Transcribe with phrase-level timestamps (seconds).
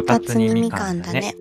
[0.00, 1.34] こたつにみかんだね。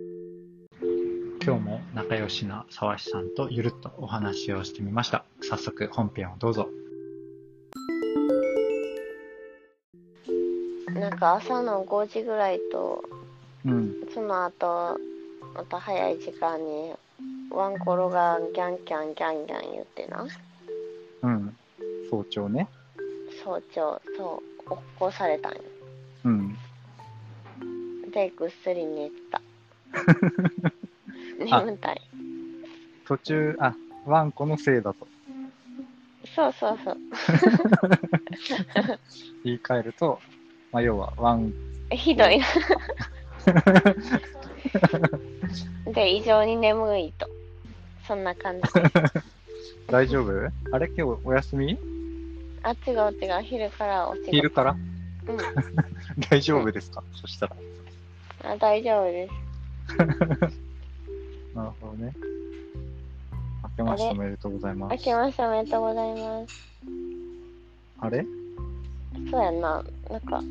[1.41, 5.23] 今日も仲良しな沢志さんとゆるっとお話をしてみました。
[5.41, 6.67] 早速本編をどうぞ。
[10.93, 13.01] なんか朝の5時ぐらいと、
[13.65, 13.95] うん。
[14.13, 14.97] その後、
[15.55, 16.93] また早い時間に、
[17.51, 20.27] ワンコロがギャンギャンギャンギャン言ってな。
[21.21, 21.55] うん。
[22.11, 22.67] 早朝ね。
[23.41, 25.61] 早朝、そう、起こされたんよ。
[26.25, 26.57] うん。
[28.19, 29.41] で、ぐっすり寝てた。
[31.55, 32.01] あ眠たい。
[33.07, 33.73] 途中、あ、
[34.05, 35.07] ワンコのせいだと
[36.35, 36.97] そうそうそう。
[39.45, 40.19] 言い換えると、
[40.73, 41.53] まあ、要はワン、
[41.91, 42.45] ひどいな。
[45.93, 47.25] で、異常に眠いと。
[48.05, 48.63] そんな感じ。
[49.87, 50.31] 大丈夫？
[50.73, 50.87] あれ？
[50.87, 51.77] 今日お休み？
[52.63, 53.43] あ、違う違う。
[53.43, 54.31] 昼からお仕事。
[54.31, 54.71] 昼から？
[54.71, 55.37] うん。
[56.29, 57.01] 大丈夫ですか？
[57.15, 57.55] そしたら。
[58.49, 59.33] あ大丈夫です。
[61.55, 62.13] なるほどね。
[63.63, 64.91] 明けましておめでとうございます。
[64.91, 66.69] 明けましておめでとうございます。
[67.99, 68.25] あれ？
[69.29, 69.83] そうやんな。
[70.09, 70.41] なんか、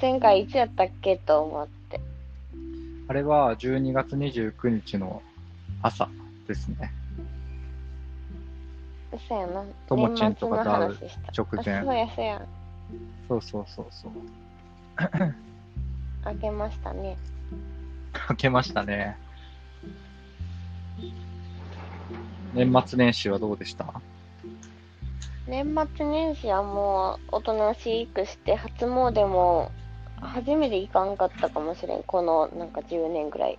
[0.00, 2.00] 前回いつやったっけと思って。
[3.08, 5.22] あれは12月29日の
[5.82, 6.08] 朝
[6.46, 6.92] ですね。
[9.28, 9.64] そうやな。
[9.86, 10.98] ともちんとかと会う
[11.36, 12.46] 直前あそうやそうや。
[13.28, 14.12] そうそうそうそう。
[16.32, 17.16] 明けましたね。
[18.30, 19.16] 明けましたね。
[22.54, 23.86] 年末年始はどうでした？
[25.46, 29.70] 年末年始はもう、おとなしくして、初詣も、
[30.20, 32.02] 初めて行かんかったかもしれん。
[32.02, 33.58] この、なんか10年ぐらい。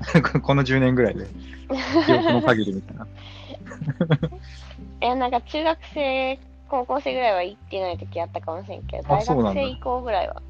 [0.42, 1.26] この10年ぐらいで。
[2.06, 3.06] 記憶の限りみたいな。
[5.02, 6.38] いや、なんか中学生、
[6.70, 10.40] 高校生ぐらいは行ってない時あったかもしれんけど、大学生以降ぐらいは。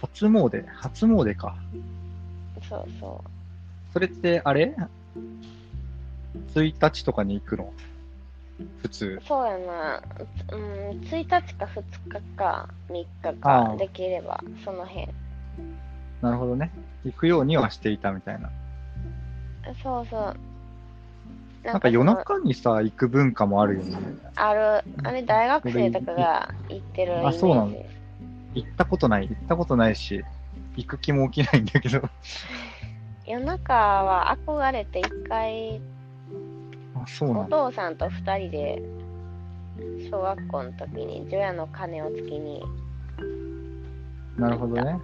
[0.00, 1.56] 初詣初詣か。
[2.68, 3.24] そうそ
[3.92, 4.74] それって、あれ
[6.54, 7.72] ?1 日とかに行くの？
[8.82, 9.26] 普通う。。
[9.26, 10.02] そうやな。
[10.52, 15.08] うん、1日か2日か3日あかあできれば、その辺。
[16.22, 16.70] なるほどね。
[17.04, 18.50] 行くようにはしていたみたいな。
[19.82, 20.36] そうそう。
[21.64, 23.98] なんか夜中にさ、行く文化もあるよね。
[24.34, 27.36] ある、あれ大学生とかが行ってるイメージ。
[27.36, 27.78] あそうなんだ
[28.54, 29.28] 行ったことない。
[29.28, 30.24] 行ったことないし、
[30.76, 32.02] 行く気も起きないんだけど。
[33.26, 35.80] 夜中は憧れて一回、
[36.94, 37.44] あ、そうお。
[37.44, 38.82] 父さんと二人で、
[40.10, 42.62] 小学校の時に除夜の鐘をつきに、
[44.36, 44.98] なるほどね。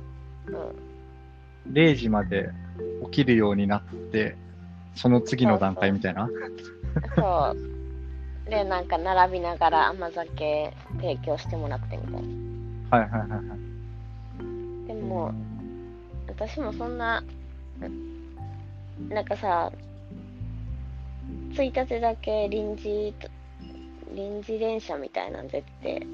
[1.66, 2.50] うん、0時まで
[3.04, 4.36] 起きるようになって、
[4.94, 6.28] その次の段階みたいな。
[7.14, 7.54] そ
[8.46, 8.50] う。
[8.50, 12.45] で、なんか並びながら甘酒提供してもらってみたいな。
[12.90, 13.36] はいはいはいは
[14.84, 14.86] い。
[14.86, 15.32] でも、
[16.28, 17.22] 私もそんな、
[19.08, 19.72] なんかさ、
[21.52, 23.28] 1日だけ臨時と、
[24.14, 26.06] 臨時電車みたいなん出てて、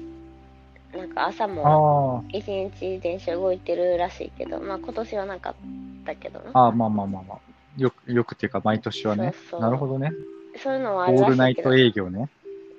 [0.97, 5.55] なんか朝もあ一日電車動いてるらしいけど、まあ今年はなかっ
[6.05, 6.51] たけどな。
[6.53, 7.37] あ、ああ、まあまあまあまあ。
[7.77, 9.33] よく、よくっていうか、毎年はね。
[9.33, 10.11] そうそうなるほどね。
[10.57, 12.29] そういうのはオあるールナイト営業ね。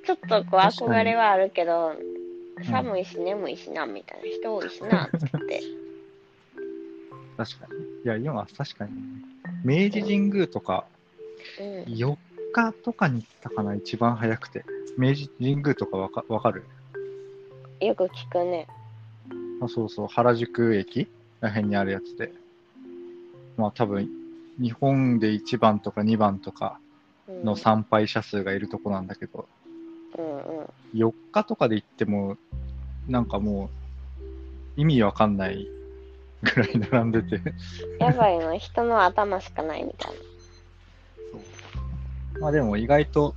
[0.06, 2.23] ちょっとこう憧れはあるけど、ん
[2.62, 5.62] 寒いし眠いしな、みたいな人多いしな、つって。
[7.36, 7.80] 確かに。
[8.04, 8.92] いや、今は確かに。
[9.64, 10.86] 明治神宮とか、
[11.60, 11.82] うん。
[11.92, 12.16] 4
[12.52, 14.64] 日とかに行ったかな、一番早くて。
[14.96, 16.64] 明治神宮とかわかわかる？
[17.80, 18.68] よく聞くね。
[19.60, 21.08] あそうそう、原宿駅
[21.40, 22.32] ら辺にあるやつで。
[23.56, 24.08] まあ多分、
[24.60, 26.78] 日本で1番とか2番とか
[27.26, 29.48] うん、の参拝者数がいるとこなんだけど。
[30.94, 32.36] 4日とかで行っても、
[33.08, 33.70] なんかも
[34.76, 35.66] う、意味わかんない
[36.42, 37.40] ぐらい並んでて。
[37.98, 40.12] やばいの、人の頭しかないみたい
[42.40, 43.34] まあでも意外と、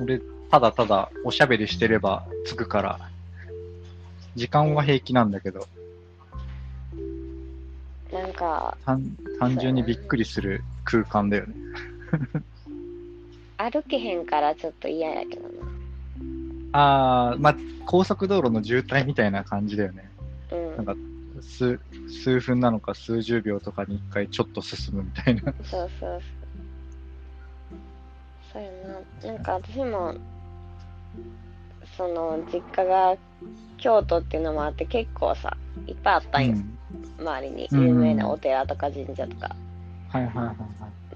[0.00, 0.20] 俺、
[0.50, 2.98] ただただおしゃべりしてれば着くから、
[4.34, 5.66] 時間は平気なんだけど、
[8.12, 8.20] な。
[8.20, 11.54] なんか、単単純にびっくりする空間だよね。
[13.58, 15.48] 歩けへんからちょっと嫌やけどな。
[16.72, 17.56] あー、まあ、
[17.86, 20.10] 高速道路の渋滞みたいな感じだよね。
[20.52, 20.76] うん。
[20.76, 20.94] なんか
[21.40, 25.52] 数、数分なのか数十秒とかに一回ちょっと進むみたいな。
[25.64, 26.20] そうそうそう。
[28.52, 28.70] そうや
[29.26, 29.32] な。
[29.32, 30.14] なんか私も、
[31.96, 33.16] その、実家が
[33.76, 35.56] 京都っていうのもあって結構さ、
[35.86, 36.52] いっぱいあったんよ。
[36.52, 36.78] うん
[37.18, 39.54] 周りにうん有名なお寺とか神社とか。
[40.08, 40.54] はいはいはいは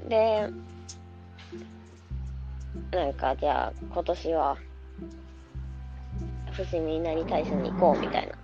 [0.07, 0.09] い。
[0.09, 0.49] で、
[2.91, 4.57] なんかじゃあ今年は
[6.53, 8.35] 伏見稲荷大社に行こうみたいな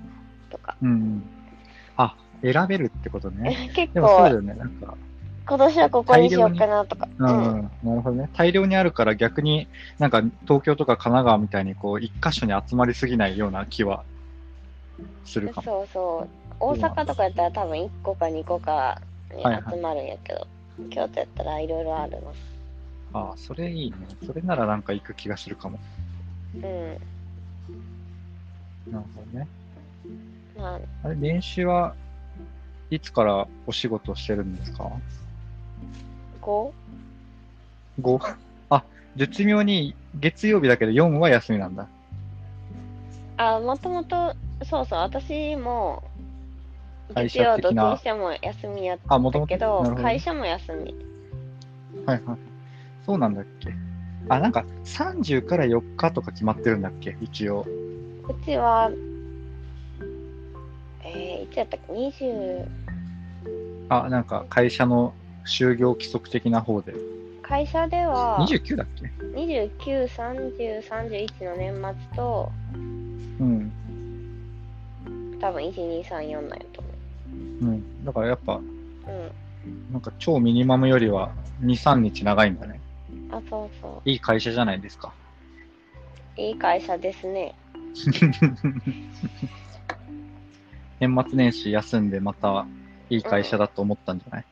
[0.51, 1.23] とかうん。
[1.97, 3.71] あ、選べるってことね。
[3.75, 4.55] 結でもそうだ構、よね。
[4.55, 4.97] なんか、
[5.47, 7.09] 今年はここにしようかなとか。
[7.19, 7.71] うん、うん。
[7.83, 8.31] なるほどね。
[8.35, 9.67] 大量にあるから逆に
[9.99, 14.05] なんか東京とか神奈川みたいにこう一箇所に集まりすぎないような気は
[15.25, 15.63] するかも。
[15.63, 16.29] そうそう。
[16.61, 19.01] 大阪とかやったら多分1個か2個か
[19.35, 20.47] にはいはい集まるんやけど、
[20.91, 22.35] 京都やったらいろいろあるの。
[23.13, 23.97] ああ、それいいね。
[24.27, 25.79] それならなんか行く気がするかも。
[26.55, 26.63] うん。
[28.91, 29.49] なるほどね。
[30.57, 31.95] まあ、あれ、練習は
[32.91, 34.91] いつからお仕事してるんですか
[36.43, 36.73] ？5?
[38.01, 38.37] ?5?
[38.71, 38.85] あ、
[39.17, 41.89] 絶妙に月曜日だけど4は休みなんだ。
[43.37, 44.35] あ、もともと、
[44.65, 46.03] そうそう、私も、
[47.15, 50.95] 会月曜と社的な金社も休みやったけど、ど会社も休み。
[52.05, 52.48] はいはい。
[53.09, 53.73] そうなんだっけ？
[54.29, 57.17] あ、なんか30から4日とか決まってるんだっけ？
[57.23, 57.65] 一応。
[58.29, 58.91] うちは、
[61.03, 62.67] えー、いつやったっけ ?20、
[63.89, 65.15] あ、なんか会社の
[65.47, 66.93] 就業規則的な方で。
[67.41, 72.77] 会社では、29だっけ？29、30、31の年末と、う
[73.43, 73.73] ん。
[75.41, 76.91] 多分1、2、3、4なんやと思
[77.63, 78.05] うん。
[78.05, 78.61] だからやっぱ、う。
[78.61, 79.93] うん。
[79.95, 81.31] なんか超ミニマムよりは
[81.63, 82.83] 2、3日長いんだね。
[83.31, 85.13] あ、そうそいい会社じゃないですか。
[86.37, 86.41] う。
[86.41, 87.55] いい会社ですね。
[91.01, 92.67] 年末年始休んでまた
[93.11, 94.45] いい会社だと思ったんじゃない、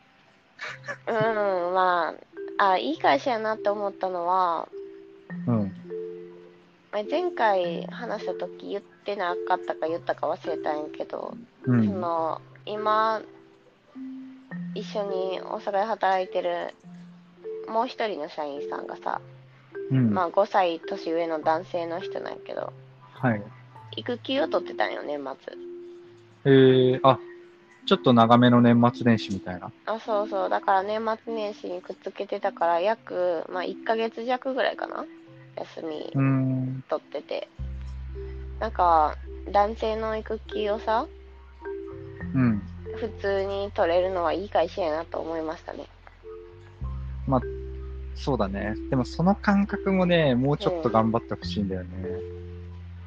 [1.08, 2.14] うん、ま
[2.58, 4.68] あ、あ、いい会社やなって思ったのは、
[5.46, 5.72] うん。
[6.92, 12.00] まあ前回話した時言ってなかったか言ったか忘れたんやけど、そうん。
[12.00, 13.22] の今
[14.74, 16.74] 一緒に大阪で働いてる
[17.68, 19.20] もう一人の社員さんがさ、
[19.90, 20.12] うん。
[20.12, 22.72] まあ5歳年上の男性の人なんやけど
[23.14, 23.42] はい。
[23.96, 25.54] 育休を取ってたんよ年末
[26.44, 27.18] えー、あ、
[27.86, 29.72] ちょっと長めの年末年始みたいな。
[29.86, 35.04] あそうそうだから年末年始にくっつけてたから約、まあ、1ヶ月弱ぐらいかな
[35.56, 36.12] 休み。
[36.88, 37.48] 取ってて
[38.60, 39.16] なんか
[39.52, 41.06] 男性の育休をさ
[42.34, 42.62] うん。
[42.96, 45.86] 普通に取れるのはいい会社やなと思いましたね
[48.16, 48.74] そうだね。
[48.90, 51.88] でもその感覚もね、もうちょっと頑張ってほしいんだよね。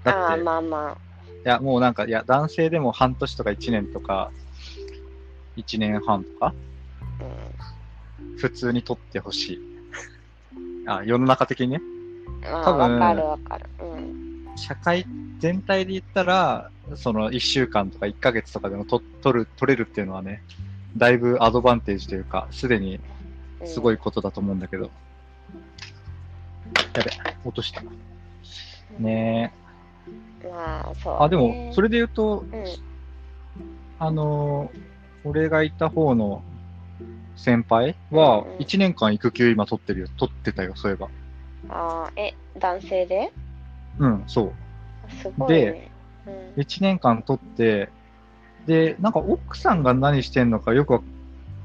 [0.04, 0.98] だあまあま
[1.46, 4.32] いや、もうなんか、いや、男性でも半年とか1年とか、
[5.58, 6.54] 1年半とか、
[8.38, 9.60] 普通に取ってほしい。
[10.86, 11.82] あ、世の中的にね。
[12.44, 13.66] まあ、多分わかるわかる。
[13.80, 14.58] うん。
[14.58, 15.06] 社会
[15.40, 20.44] 全体で言ったら、その1週間とか1ヶ月とかでもと取る、取れるっていうのはね、
[20.98, 23.19] だいぶアドバンテージというか、すでにうん
[23.66, 24.84] すごいことだと思うんだけど。
[26.96, 27.12] やべ、
[27.46, 27.82] 落とした。
[29.00, 29.54] ね
[30.44, 31.24] まあ、そう、え。
[31.24, 31.90] あ、でも、それ。
[31.90, 32.66] れで言うと、うん。
[34.00, 34.90] あのー
[35.26, 36.42] 俺がいた方の
[37.36, 40.08] 先輩はうんうん、1年間育休今取ってるよ。
[40.18, 41.10] 取ってたよ、そういえば。
[41.70, 43.32] ああ、え、男性で？
[43.98, 44.54] うん、そう。
[45.12, 45.92] すごいね。
[46.26, 46.62] うん。
[46.62, 47.90] 1年間取って、
[48.66, 51.02] で、なんか奥さんが何してんのかよくわ、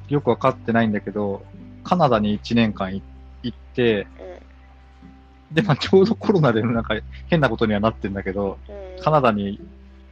[0.08, 1.44] よくわかってないんだけど、
[1.84, 3.02] カナダに1年間い
[3.42, 4.06] 行って、
[5.52, 6.96] で、まあちょうどコロナでなんか
[7.28, 9.02] 変なことにはなってんだけど、うん。
[9.02, 9.60] カナダに、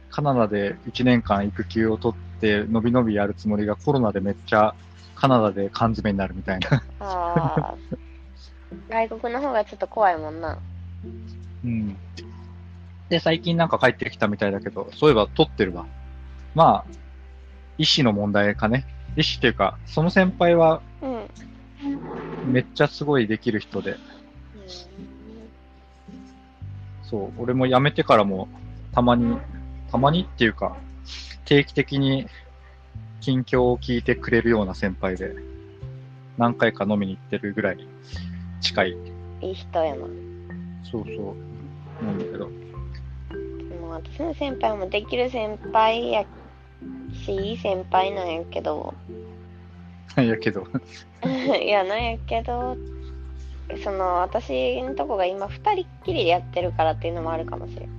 [0.09, 4.75] カナダで1年間育休を取って、のびのびやるつもりがコロナでめっちゃ
[5.15, 7.75] カナダで缶詰になるみたいな。
[8.89, 10.59] 外国の方がちょっと怖いもんな。
[11.65, 11.97] うん。
[13.09, 15.85] で、最近なんか帰ってきたみたいだけど、そういえば取ってるわ。
[16.55, 16.91] まあ、
[17.77, 18.85] 医師の問題かね。
[19.17, 20.83] 医師っていうか、その先輩はうん。
[20.83, 20.92] うん。
[22.45, 23.97] めっちゃすごいできる人で、
[27.03, 28.47] そう、俺も辞めてからも、
[28.91, 29.37] たまに、
[29.91, 30.75] たまにっていうか、
[31.45, 32.27] 定期的に
[33.21, 35.35] 近況を聞いてくれるような先輩で、
[36.37, 37.87] 何回か飲みに行ってるぐらい
[38.61, 38.97] 近い。
[39.41, 40.07] いい人やな。
[40.89, 41.35] そうそ
[42.01, 42.03] う。
[42.03, 42.49] なんだけど。
[42.49, 46.25] もう私の先輩もできる先輩や
[47.25, 48.93] し、いい先輩なんやけど、
[50.21, 50.67] いやけど、
[51.61, 52.77] いや、なんやけど、
[53.83, 57.89] その、私のとこが今二人っきりでやってるからっていうのもあるかもしれん。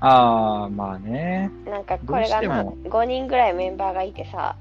[0.00, 1.50] あー、まあね。
[1.66, 4.56] なんかこれがな、どう5人ぐらいメンバーがいてさ、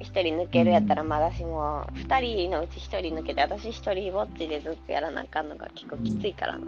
[0.00, 6.66] 1人抜けるやったらまだしも、2人のうち1人抜けて、私1人ぼっちでずっとやらなあかんのが結構きついからな。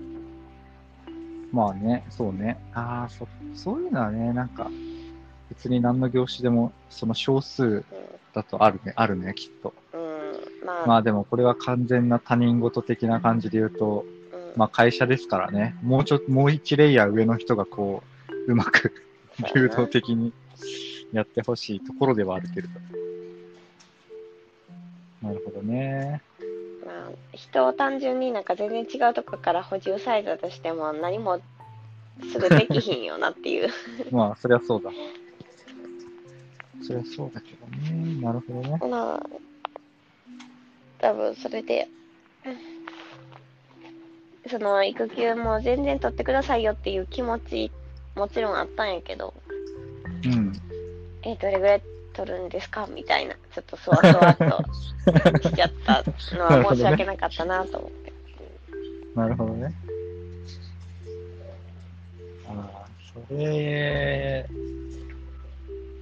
[1.52, 2.58] まあね、そうね。
[2.74, 4.70] ああ、そ、そういうのはね、なんか、
[5.50, 7.84] 別に何の業種でも、その少数
[8.34, 9.74] だとあるね、あるね、きっと。
[9.92, 10.00] うん。
[10.00, 18.02] うん、まあ、まあでもこれは完全な他人事的な感じで言うと、うん、まあ会社ですからね、もうちょっと、もう一レイヤー上の人がこ
[18.46, 18.92] う、うまく、
[19.54, 20.32] 流動的に
[21.12, 22.68] やってほしいところではあるけれど。
[25.22, 26.22] なるほどね。
[26.84, 31.40] まあ、人を単純になんか全然違うとこから補充されたとしても何も
[32.30, 33.68] すぐできひんよなっていう。
[34.10, 34.90] まあ、そりゃそうだ。
[36.82, 38.20] そりゃそうだけどね。
[38.20, 38.78] なるほどね。
[38.90, 39.22] まあ、
[40.98, 41.88] 多分それで、
[44.48, 47.72] その育休も全然取ってくださいよっていう気持ち
[48.14, 49.34] もちろんあったんやけど、
[50.24, 50.52] うん。
[51.22, 52.86] え、どれぐらい取るんですか？
[52.86, 54.44] みたいな、ちょっとそわそわっと
[55.48, 56.04] しちゃった
[56.36, 58.12] のは申し訳なかったなと思って。
[59.14, 59.72] なるほどね。
[62.48, 62.86] ああ、
[63.28, 64.46] それ、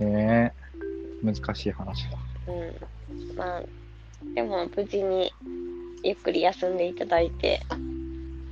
[0.01, 0.64] ねえ、
[1.25, 2.19] 難しい話だ。
[2.47, 3.37] うん。
[3.37, 3.63] まあ、
[4.35, 5.33] でも無事に
[6.03, 7.61] ゆっくり休んでいただいて、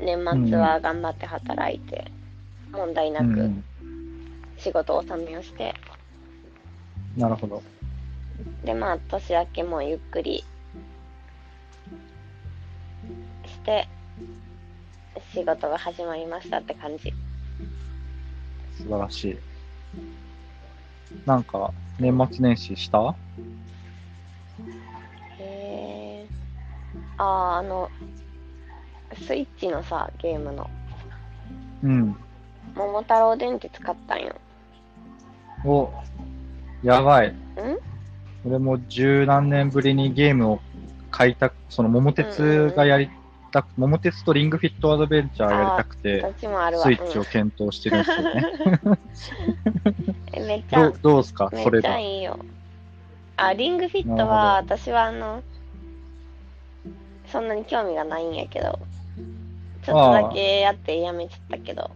[0.01, 2.11] 年末は頑張って働いて、
[2.73, 3.65] 問題なくうん、
[4.57, 5.75] 仕事納めをして、
[7.17, 7.63] なるほど。
[8.65, 10.45] で、まあ、年明けもゆっくり
[13.47, 13.87] して、
[15.35, 17.13] 仕事が始まりましたって感じ。
[18.79, 19.39] 素晴らしい。
[21.27, 23.15] なんか、年末年始した？
[25.39, 26.27] へえ。
[27.19, 27.91] ああ、あの、
[29.27, 30.69] スイッチのさ、ゲームの、
[31.83, 32.17] うん。
[32.75, 34.35] 桃太郎電鉄買ったんよ。
[35.65, 35.93] お、
[36.83, 37.29] やばい。
[37.31, 37.35] ん？
[38.45, 40.61] 俺も十何年ぶりにゲームを
[41.11, 43.11] 買いたく、その桃鉄がやり
[43.53, 46.21] たく、桃鉄とリングフィットアドベンチャーやりたくどて。
[46.21, 48.43] スイッチを検討してるんですよね。
[50.47, 51.49] めっちゃどう、どうすか？
[51.53, 51.99] めっちゃそれだ。
[51.99, 52.39] いいよ。
[53.37, 55.43] あ、リングフィットなは、私はあの、
[57.27, 58.79] そんなに興味がないんやけど、
[59.85, 61.91] ちょっとだけやってやめちゃったけど、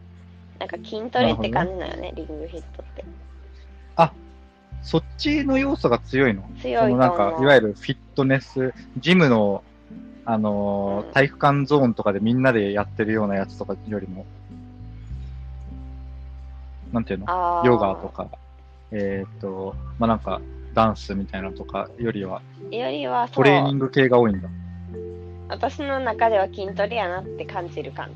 [0.58, 3.04] なんか筋トレって感じなよね、リングフィットって。
[4.82, 6.48] そっちの要素が強いの？
[6.60, 9.64] 強いと思うそのなんか、いわゆるフィットネス、ジムの、
[10.26, 14.26] あのーうん体育館ゾーンとかでみんなでやってるようなやつとかよりも、
[16.92, 17.62] なんていうの？
[17.64, 18.28] ヨガとか、
[18.90, 20.40] えーっと、まあ、なんか、
[20.74, 24.48] ダンスみたいなのとかよりは、よりは、トレーニング系が多いんだ。
[25.48, 28.14] 私の中では筋トレやなって感じる感じ。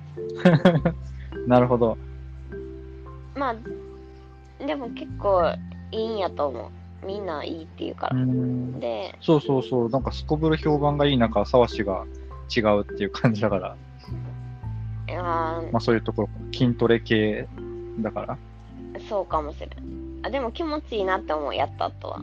[1.47, 1.97] なるほど。
[3.37, 5.51] まあ、でも結構
[5.93, 6.80] いいんやと思う。
[7.07, 8.21] みんないいって言うかうら。
[8.25, 9.89] んで、そうそうそう。
[9.91, 12.05] なんか、すこぶる評判がいい中、沢氏が
[12.55, 13.77] 違うっていう感じだから、
[15.09, 15.25] いやー
[15.73, 17.49] まあそういうところ、筋トレ系
[18.01, 18.39] だから。
[19.09, 20.21] そうかもしれん。
[20.23, 22.21] あでも気持ちいいなって思う、やった後は。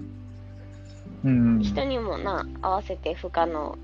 [1.24, 1.60] うん。
[1.62, 3.78] 人にもな、合わせて負荷の、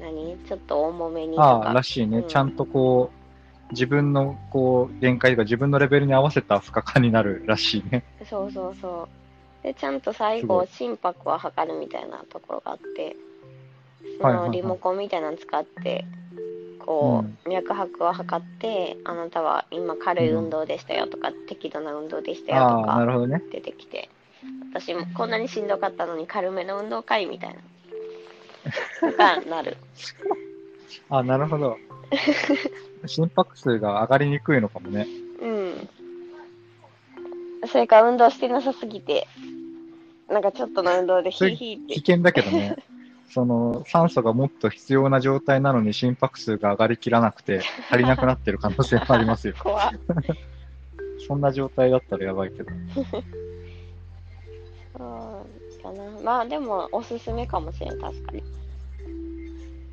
[0.00, 0.36] 何？
[0.46, 1.72] ちょっと重めにとああ、か。
[1.72, 2.18] らしいね。
[2.18, 3.10] うんちゃんとこ
[3.70, 8.04] う、自分のこう、限界とか自分のレベルに合わせた負荷感になるらしいね。
[8.28, 9.23] そうそうそう。
[9.64, 13.16] で、ちゃんと最後、心拍を測るみたいなところがあって、
[14.20, 16.04] そのリモコンみたいなの使って、
[16.78, 23.42] こう、脈拍を測って、あなたは今軽い運動でしたよとか、適度な運動でしたよとかるほどね。
[23.50, 24.10] 出てきて、
[24.70, 27.56] 私もこんなにしんどかったのに軽めの運動会みたい
[29.02, 29.12] な。
[29.12, 29.78] がなる。
[31.08, 31.78] あなるほど。
[33.06, 35.06] 心拍数が上がりにくいのかもね。
[35.40, 35.88] うん。
[37.66, 39.26] それから運動してなさすぎて、
[40.28, 42.76] なんかちょっとの運動でヒーヒーって危険だけどね。
[43.30, 49.54] その、酸素がもっと必要な状態なのに心拍数が上がりきらなくて足りなくなってる可能性もありますよ。
[49.60, 49.90] 怖っ
[51.26, 52.70] そんな状態だったらやばいけど。
[52.70, 52.74] う
[55.02, 56.20] んかな。
[56.22, 58.42] まあでもおすすめかもしれん、確かに。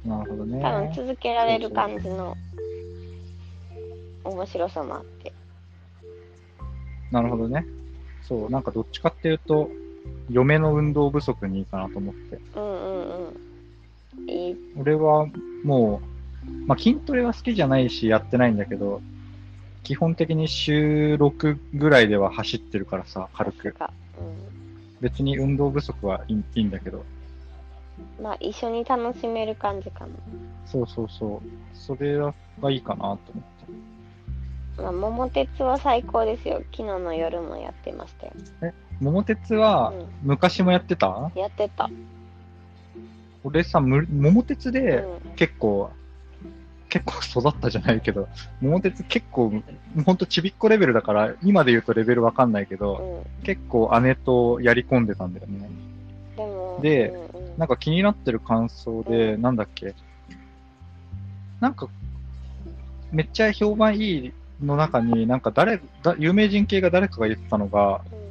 [0.05, 0.61] なるほどね。
[0.61, 2.35] 多分続けられる感じの
[4.23, 5.33] 面白さもあって。
[7.11, 7.65] なるほどね。
[8.21, 9.69] そう、なんかどっちかっていうと、
[10.29, 12.39] 嫁の運動不足にいいかなと思って。
[12.55, 14.29] うんうんうん。
[14.29, 14.55] いい。
[14.77, 15.27] 俺は
[15.63, 19.01] もう、まあ、筋トレは好きじゃないし、やってないんだけど、
[19.83, 23.73] 基本的に週6ぐらいでは走ってるからさ、軽く。
[23.73, 23.91] か。
[24.17, 26.99] う別に運動不足はいいいいんだけど。
[26.99, 28.23] ん。
[28.23, 30.11] まあ一緒に楽しめる感じかな。
[30.65, 31.49] そうそうそう。
[31.75, 32.33] それが
[32.69, 34.81] いいかなと思って。
[34.81, 36.61] まあ桃鉄は最高ですよ。
[36.71, 38.33] 昨日の夜もやってましたよ。
[39.01, 41.89] 桃鉄はうん昔もやってた、やってた。
[43.43, 45.35] 俺さ、む桃鉄うでん。
[45.35, 45.89] 結構、
[46.89, 48.27] 結構育ったじゃないけど、
[48.61, 49.51] 桃鉄結構、
[50.05, 53.43] ほんとちびっこレベルだから、今で言うとレベルわかんないけど、うん。
[53.43, 55.69] 結構姉とやり込んでたんだよね。
[56.81, 59.93] でうんうんなんか気になってる感想で、なんだっけ？
[61.59, 61.89] なんか、
[63.11, 68.21] めっちゃ評判いいの中に、なんか誰、だ有名人系が誰かが言ってたのが、うん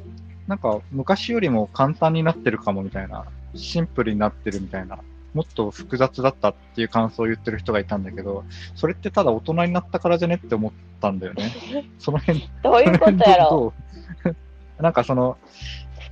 [0.51, 3.23] なんか昔よりも簡単になってるかもみたいな、
[3.55, 4.99] シンプルになってるみたいな、
[5.33, 8.43] もっと複雑だったっていう感想を言ってる人がいたんだけど、
[8.75, 11.53] それってただ大人になったからじゃねって思ったんだよね。
[11.99, 13.73] その辺、どういうことやろ？
[14.77, 15.37] なんかその、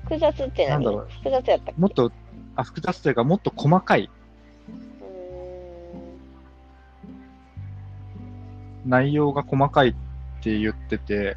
[0.06, 0.70] 複雑って何？
[0.70, 1.08] なんだろう。
[1.18, 2.10] 複雑やったもっと、
[2.56, 4.10] あ複雑というか、もっと細かい、
[8.86, 9.94] 内容が細かいっ
[10.42, 11.36] て言ってて、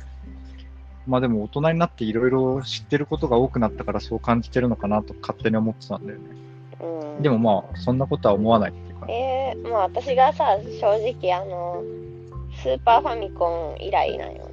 [1.06, 6.24] まあでも大人になっていろいろ知ってることが多くなったからそう感じてるのかなと勝手に思ってたんだよね。
[6.80, 9.06] うーんうんでもまあ、そんなことは思わないっていうか。
[9.08, 11.82] えー、まあ私がさ正直あの
[12.62, 14.48] スーパーファミコン以来なんよ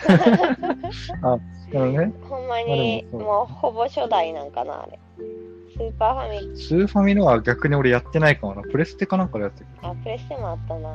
[1.70, 4.98] でもね、なほんまにもうほぼ初代なんかなあれ
[5.76, 8.62] スーパーファミスーファミのは逆に俺やってないかもな。
[8.62, 9.66] プレステかなんかでやってる。
[9.82, 10.90] あプレステもあったな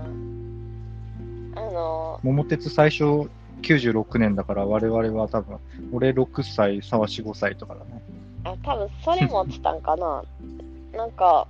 [1.55, 3.29] あの桃鉄最初
[3.61, 5.59] 96年だから我々は多分、
[5.91, 8.01] 俺6歳、沢4、5歳とかだね。
[8.43, 10.23] あ多分それ持ってたんかな。
[10.95, 11.47] なんか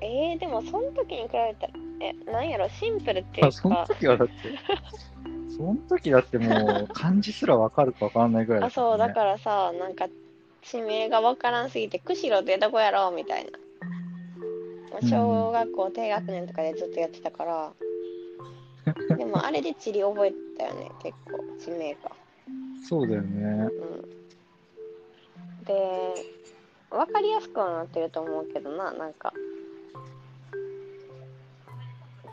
[0.00, 4.34] えー、でもその時に比べたらえなんやろシンプルっていうあ、そのか時はだって、
[5.56, 8.70] その時だってもう漢字すらわかるかわかんないぐらいね。
[8.70, 10.08] そうだからさなんか
[10.62, 13.50] 地名がわからんすぎて釧路ってどこやろうみたいな。
[15.00, 15.08] うん。
[15.08, 17.72] 小学校低学年とかでずっとやってたから、
[19.16, 22.12] でもあれで地理覚えたよね結構地名が
[22.86, 23.42] そうだよね。
[23.42, 24.14] うん
[25.64, 25.74] で
[26.90, 29.32] 分かりやすくはなってると思うけどななんか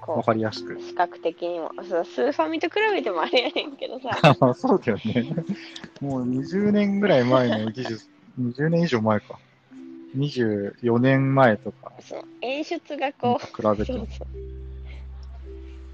[0.01, 0.81] こわかりやすくう。
[0.81, 5.33] 視覚的にもそうスーファミと比べてもあれやねんけどさあまあそうだよね。
[6.01, 9.39] もう20年ぐらい前の技術、20年以上前か。
[10.17, 11.93] 24年前とか
[12.41, 13.99] 演出がこう比べても。
[13.99, 14.27] そうそう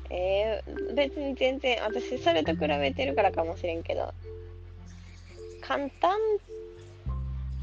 [0.10, 4.14] えー、別に全然私それと比べてるからかもしれんけど。
[5.62, 6.12] 簡単？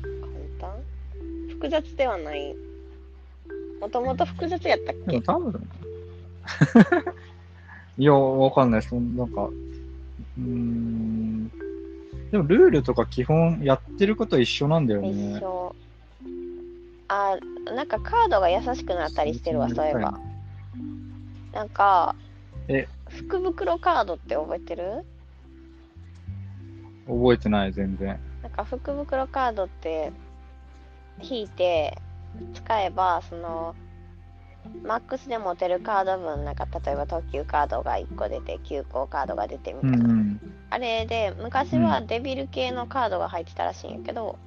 [0.03, 0.71] 簡単？
[1.51, 2.55] 複雑ではない。
[3.81, 5.21] もともと複雑やったっけ？
[5.23, 5.69] 多分、
[7.99, 8.83] いや、わかんない。
[8.83, 11.49] そんなんか、うーん。
[12.31, 15.41] でもルールとか基本やってることは一緒なんだよ一ね。
[15.41, 15.75] 緒。
[17.09, 17.37] あ
[17.75, 20.19] なんかカードが優しくなったりしてるわそういえば。
[21.53, 22.17] なんか
[22.69, 25.05] え福袋カードって覚えてる？
[27.07, 28.19] 覚えてない、全然。
[28.43, 30.13] なんか福袋カードって
[31.21, 31.99] 引いて
[32.55, 33.75] 使えばその
[34.83, 40.41] マックスで持てるカード分なんか例えば特急カードが1個出て急行カードが出てみうたいな、んうん。
[40.71, 44.39] あれで昔はデビル系のカードが入ってたらしいんやけど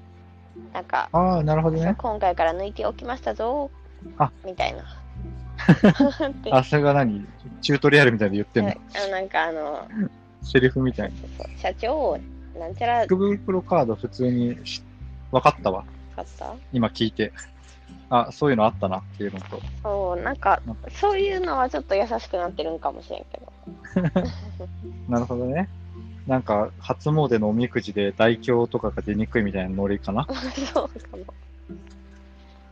[0.73, 1.93] なんか、ああ、なるほどね。
[1.99, 3.69] 今回から抜いておきましたぞ
[4.17, 4.87] あみたいなで
[6.51, 7.25] あ、それが何？
[7.61, 8.71] チュートリアルみたいで言ってんの？
[8.71, 8.75] あ
[9.11, 9.87] なんかあの
[10.43, 11.45] セリフみたいな。
[11.57, 12.17] 社長
[12.57, 14.81] なんちゃら福袋カード普通にし
[15.31, 15.83] 分かったわ。
[16.15, 16.53] 買った？
[16.73, 17.31] 今聞いて。
[18.09, 19.59] あ、そういうのあったなっていうのと。
[19.83, 23.51] そうなんかそういうのはちょっと優しくなってるんかもしれんけど
[25.09, 25.67] なるほどね。
[26.25, 30.27] なんか、初詣のおみくじで大凶とかが出にくいみたいなノリかな？
[30.73, 31.23] そうかも。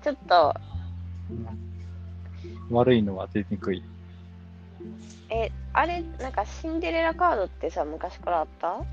[0.04, 0.54] ちょっと、
[2.69, 3.84] 悪いのは出にくい。
[5.30, 8.84] え、あれ、なんかシンデレラカードってさ、昔からあった？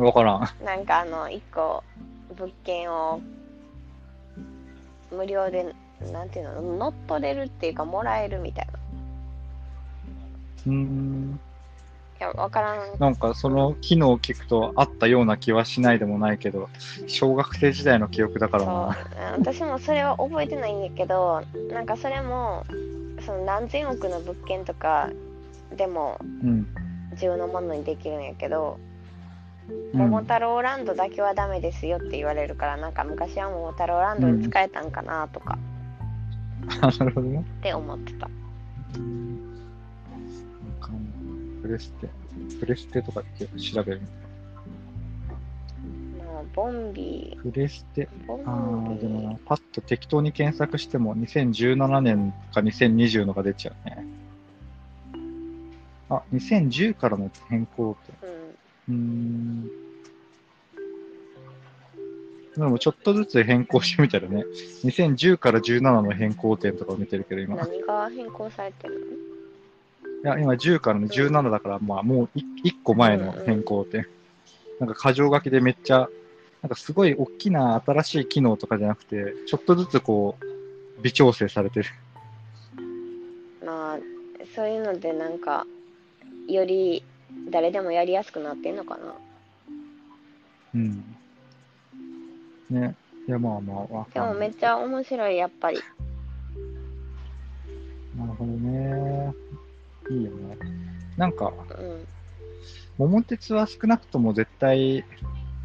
[0.00, 0.64] わからん。
[0.64, 1.82] なんかあの、一個、
[2.36, 3.20] 物件を、
[5.10, 5.74] 無料で、
[6.12, 8.72] なんていうの、乗っ取れるっていうか、もらえるみたいな。
[10.66, 11.40] うーん。
[12.20, 12.98] いや、わからん。
[12.98, 16.68] なんかその機能を聞くとあったような気はしないでもないけど、
[17.06, 18.96] 小学生時代の記憶だからそうな。
[19.38, 22.64] 私もそれは覚えてないんやけどなんかそれも
[23.24, 25.10] その何千億の物件とか
[25.76, 26.66] でもうん。
[27.12, 28.88] 自分のものにできるんやけど、うん
[29.92, 35.58] 桃太郎ランドだけはダメですよって言われるからなんか昔は桃太郎ランドに使えたんかなとか
[36.80, 37.40] あ なるほどね。
[37.40, 38.30] って思ってた、
[41.68, 42.08] プレステ。
[42.60, 44.00] プレステとかって調べる
[46.18, 48.08] まあ、ボンビプレステ。
[48.26, 54.06] ああ、でもなー、パッと適当に検索しても2017年か2020のが出ちゃうね。
[56.08, 58.12] あ、2010からの変更って。
[58.88, 59.68] うん
[62.56, 62.58] う。
[62.58, 64.42] でもちょっとずつ変更してみたらね、
[64.84, 67.56] 2010から17の変更点とかを見てるけど、今。
[67.56, 69.37] い何が変更されてるの？
[70.22, 74.06] や、今10からの17だから、まあもう1個前の変更点。
[74.80, 76.08] なんか箇条書きでめっちゃ、
[76.62, 81.88] なんかすごい大きな新しい機能とかじゃなくて、ちょっとずつこう、微調整されてる。
[83.64, 83.98] まあ
[84.54, 85.66] そういうのでなんか
[86.48, 87.04] より
[87.50, 89.14] 誰でもやりやすくなってんのかな
[90.74, 91.16] うん。
[92.70, 92.94] ね。
[93.26, 94.34] いや、まあまあ、わでも。
[94.34, 95.78] めっちゃ面白いやっぱり
[98.16, 99.32] なるほどね。
[100.10, 100.58] いいよね。
[101.16, 102.06] なんか、うん
[102.98, 105.04] 桃鉄は少なくとも絶対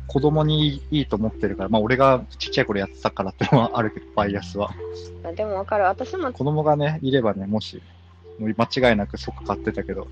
[0.08, 4.72] 子供にいいと思ってるから、まあ俺がちっちゃい頃やってたからってのはあるけど、バイアスは。
[5.24, 7.82] あでもわかる私も子供がね、いればね、もし、
[8.40, 10.08] 間違いなく即買ってたけど、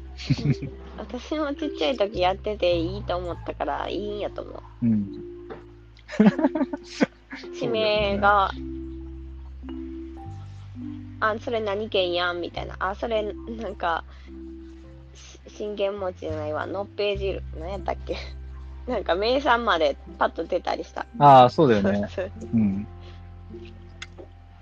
[0.97, 5.07] 私もちっちゃい時やってていいと思ったからいいんやと思ううん。
[7.53, 8.51] 指名が、
[11.21, 12.41] あそれ何県やん？
[12.41, 12.75] みたいな。
[12.79, 14.03] あそれなんか
[15.13, 16.65] し信玄餅じゃないわ。
[16.65, 18.17] のっぺい汁何やったっけ？
[18.87, 21.05] なんか名産までパッと出たりした。
[21.19, 22.07] ああ、そうだよね。
[22.09, 22.31] そう。
[22.53, 22.87] うん。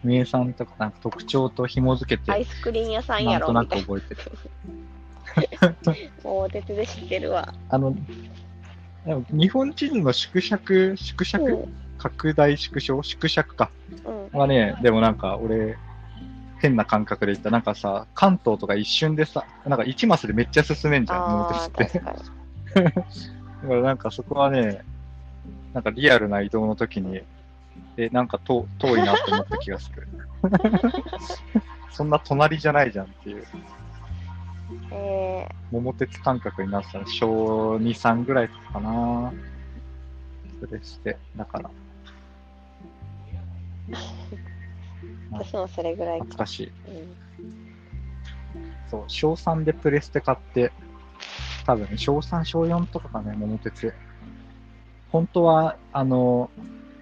[0.03, 4.31] 名産とかなんか特徴と紐付けて、アイスクリーン屋さんなんとなく覚えてる。
[5.83, 7.53] な もう鉄で知ってるわ。
[7.69, 7.93] あの、
[9.05, 11.77] でも日本地図の縮尺、縮尺、うん。
[11.97, 13.01] 拡大縮小？
[13.03, 13.71] 縮尺か。
[14.05, 14.39] うん。
[14.39, 15.77] はね、でもなんか俺、
[16.59, 17.49] 変な感覚で言った。
[17.49, 22.79] なんかさ、関東とか一瞬でさ、なんか1マスでめっちゃ進めんじゃん、モーあテスって。
[22.83, 23.03] だか
[23.63, 24.81] らなんかそこはね、
[25.73, 27.21] なんかリアルな移動の時に、
[27.97, 30.07] え、なんか遠遠いなって思った気がする。
[31.91, 33.45] そんな隣じゃないじゃんっていう、
[34.91, 39.33] え桃鉄感覚になってたの小2、3ぐらいかな。
[40.59, 43.95] それして、だから、ー、
[45.31, 46.65] 私もそれぐらいか、懐かしい。
[46.65, 47.15] うん、
[48.89, 50.71] そう、小3でプレステ買って、
[51.65, 53.93] 多分小3、小4とかかね、桃鉄。
[55.11, 56.49] 本当は、あの、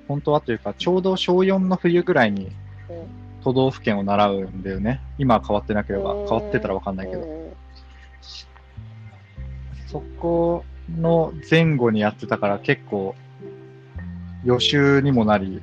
[0.07, 2.51] 本当はというか、ちょうど小4の冬ぐらいに
[2.89, 4.99] うん都道府県を習うんだよね。
[5.17, 7.21] 今は変わってなければ、うん変わってたらわかんないけど。
[7.21, 7.47] うん
[9.87, 10.65] そこ
[10.99, 13.15] の前後にやってたから結構、
[14.43, 15.61] 予習にもなり、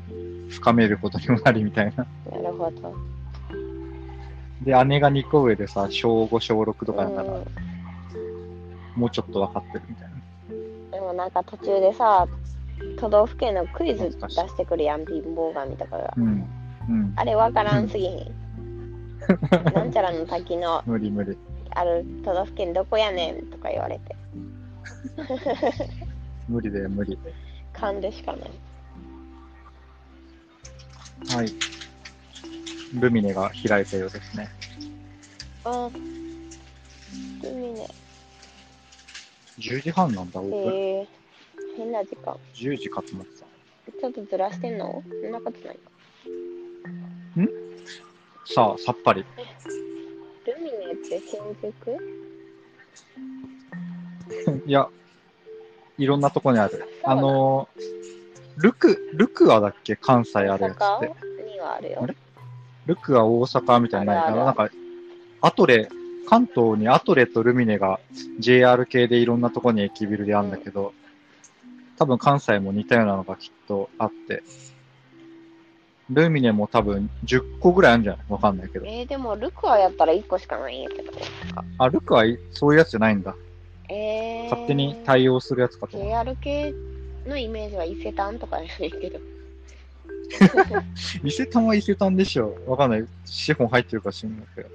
[0.49, 2.07] 深めることにもなりみたいな。
[2.31, 2.95] なるほど
[4.63, 7.45] で、姉が2個上でさ、小5、小6とかだから、うん
[8.97, 10.15] もうちょっと分かってるみたいな。
[10.93, 12.29] でもなんか途中でさ
[12.97, 16.45] 都道府県のクイズ出してくるやん貧乏神とかがうん。
[16.89, 17.13] うん。
[17.17, 19.21] あれわからんすぎひん
[19.75, 21.37] なんちゃらの滝の無理無理。
[21.71, 24.15] ある都道府県どこやねんとか言われて
[26.49, 27.19] 無理だよ、無理。
[27.73, 28.51] 勘でしかない
[31.29, 31.53] はい。
[32.95, 34.51] ルミネが開いたようですね。
[35.65, 35.91] うん
[37.43, 37.89] 海ね
[39.59, 40.75] 10時半なんだ、オープン。
[40.75, 41.09] へえ
[41.77, 43.47] 変な時間10時かと思ってた。
[44.01, 45.03] ちょっとずらしてんの？
[45.23, 45.95] そんなことないか
[48.47, 49.25] さあ、さっぱり。
[50.47, 51.73] ルミネって新宿
[54.67, 54.89] いや、
[55.99, 56.87] いろんなとこにある。
[57.03, 58.14] あのー、
[58.59, 59.97] ルク、ルクアだっけ？
[59.97, 61.07] 関西あるやつ大って。
[61.09, 61.99] 阪にはあるよ。
[62.03, 62.17] あれ？
[62.87, 64.69] ルクア大阪みたいなのないあなんか、
[65.41, 65.89] アトレ、
[66.29, 68.01] 関東にアトレとルミネが
[68.39, 70.93] JR 系でいろんなとこに駅ビルであるんだけど、
[71.99, 74.43] 多分関西も似たようなのがきっとあって、
[76.11, 78.25] ルミネも多分10個ぐらいあるんじゃない？
[78.29, 78.87] わかんないけど。
[78.87, 81.13] えー、でもルクアやったら1個しかないんやけど。
[81.79, 83.35] あ、ルクアいそういうやつじゃないんだ。
[83.89, 85.97] えー、勝手に対応するやつかと。
[85.99, 86.75] JR 系
[87.27, 89.19] のイメージは伊勢丹とかやねんけど
[91.23, 92.57] 伊勢丹は伊勢丹でしょ。
[92.67, 93.05] わかんない。
[93.25, 94.69] 資本入ってるか知んないけど。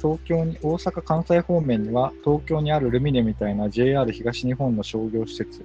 [0.00, 5.64] 東京に、大阪、関西方面には、東京にあるルミネみたいな JR 東日本の商業施設。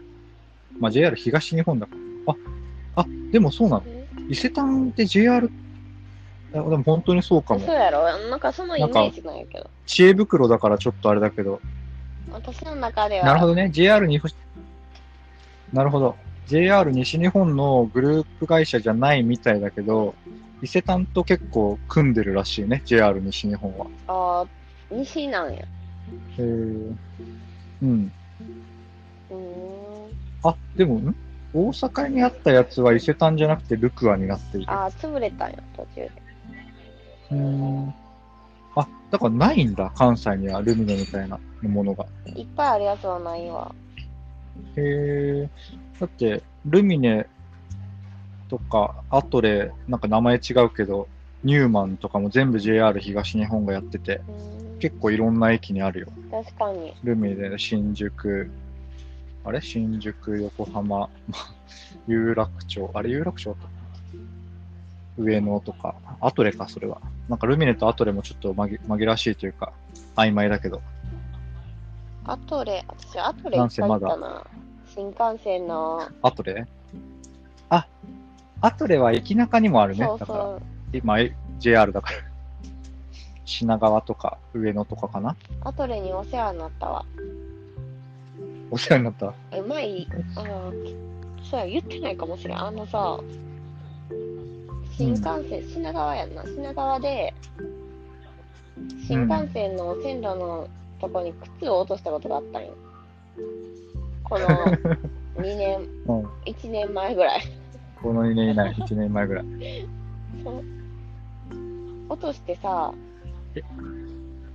[0.80, 2.34] まあ、JR 東日本だから。
[2.96, 3.84] あ、あ、でもそうなの。
[4.30, 5.50] 伊勢丹って JR、
[6.54, 7.76] あでも本当にそうかもそう。
[7.76, 8.04] やろ？
[8.30, 11.60] なんかそのイメージなんやけど知恵袋だからちょっとあれだけど。
[12.32, 13.70] 私の中ではなるほどね。
[13.72, 14.20] JR に、
[15.76, 16.18] なるほど。
[16.48, 20.16] JR 西日本のグループ会社じゃないみたいだけど、
[20.62, 23.86] 伊勢丹と結構組んでるらしいね、JR 西日本は。
[24.08, 24.48] ああ
[24.90, 25.60] 西なんや
[26.38, 26.96] へー
[27.82, 28.14] うん。
[29.30, 31.16] うーんあ、でも、ん？
[31.54, 34.72] 大阪にあったやつは伊勢丹じゃなくてルクアになっている。
[34.72, 36.12] ああ潰れたんや途中で
[37.32, 37.90] うーん。
[38.78, 42.06] あ、だからないんだ、関西にはルミネみたいなものが。
[42.34, 43.76] いっぱいあるやつはないわ
[44.78, 45.50] へえ。
[46.00, 47.28] だって、ルミネ
[48.50, 51.08] とか、アトレ、なんか名前違うけど、
[51.44, 54.22] ニューマンとかも全部 JR 東日本がやってて、
[54.80, 56.08] 結構いろんな駅にあるよ。
[56.32, 58.50] 確かにルミネ、新宿、
[59.44, 59.62] あれ？
[59.62, 61.10] 新宿、横浜、
[62.08, 63.12] 有楽町、あれ？
[63.12, 63.58] 有楽町だ
[65.18, 67.00] 上野とか、アトレか、それは。
[67.30, 69.72] なんかルミネとアトレもちょっと紛紛らわしいというか、
[70.16, 70.82] 曖昧だけど。
[72.28, 74.44] アトレ、私アトレ行った行ったな。
[74.94, 76.08] 新幹線の。
[76.22, 76.66] アトレ？
[77.70, 77.88] あ、
[78.62, 80.06] アトレは駅中にもあるね。
[80.06, 80.62] そうだから、そう。
[80.94, 82.18] 今、え JR だから。
[83.46, 87.06] 品川とか上野とかかなアトレにお世話になったわ。
[88.72, 89.34] お世話になった？
[89.52, 90.74] え、前、あの、
[91.44, 92.60] そうや、言ってないかもしれん。
[92.60, 93.20] あのさ、
[94.98, 96.44] 新幹線、品川やんな。
[96.44, 97.34] 品川で、
[99.08, 100.68] 新幹線の線路の
[101.00, 102.74] とこに靴を落としたことがあったんよ。
[104.24, 104.48] この
[105.38, 106.26] 2年、うん。
[106.46, 107.42] 1年前ぐらい。
[108.02, 109.46] この2年以内、1年前ぐらい。
[110.44, 110.64] そう
[112.08, 112.94] 落としてさ、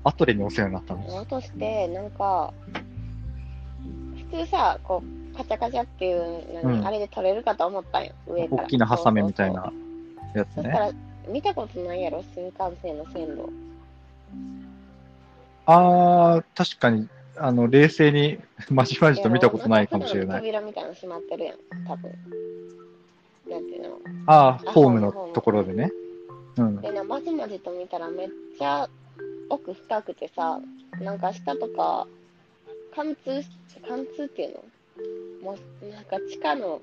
[0.05, 1.17] アトレにお世話になったの？
[1.17, 2.53] 落として、なんか、
[4.31, 8.63] 普通さ、こう、カチャカチャっていうのに、うんあれで取れるかと思ったんよ、上から。
[8.65, 9.73] 大きなハサミみたいな
[10.35, 10.53] やつね。
[10.55, 10.93] そうそしたら、
[11.29, 13.49] 見たことないやろ、新幹線の線路。
[15.73, 18.39] あー、確かに、あの、冷静に
[18.71, 20.39] まじまじと見たことないかもしれない。
[20.39, 21.57] 扉みたいなの閉まってるやん、
[21.87, 22.11] 多分。
[23.49, 23.99] なんていうの？
[24.27, 25.93] あー、ホームのところでね。
[26.57, 26.81] うん。
[26.81, 28.29] でな、まじまじと見たらめっ
[28.59, 28.89] ちゃ
[29.49, 30.61] 奥深くてさ、
[31.01, 32.09] なんか下とか、
[32.95, 33.49] 貫通し、
[33.89, 34.55] 貫通っていう
[35.45, 35.53] の？
[35.53, 36.81] もう、なんか地下の、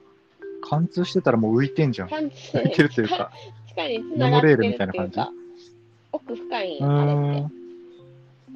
[0.62, 2.08] 貫通してたらもう浮いてんじゃん。
[2.08, 3.32] 貫通、 浮いてるというか。
[3.68, 5.32] 地下に繋がってるっていうモノレールみたいな感か、
[6.14, 7.67] 奥深いんうよ、あれって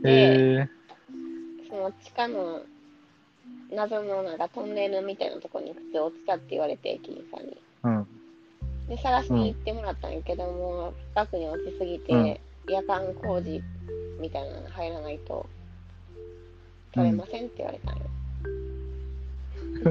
[0.04, 0.62] ーん。。
[0.62, 0.70] え
[1.70, 2.62] その地下の
[3.72, 7.58] 謎のなんかトンネルみたいなところに靴落ちたって言われて、駅員さんに。
[7.84, 8.08] ー、うん。
[8.90, 13.62] で、探しに行ってもらったんやけども、深くに落ちすぎて、夜間工事
[14.20, 15.46] みたいなの入らないと
[16.94, 18.04] 取れませんって言われたんよ。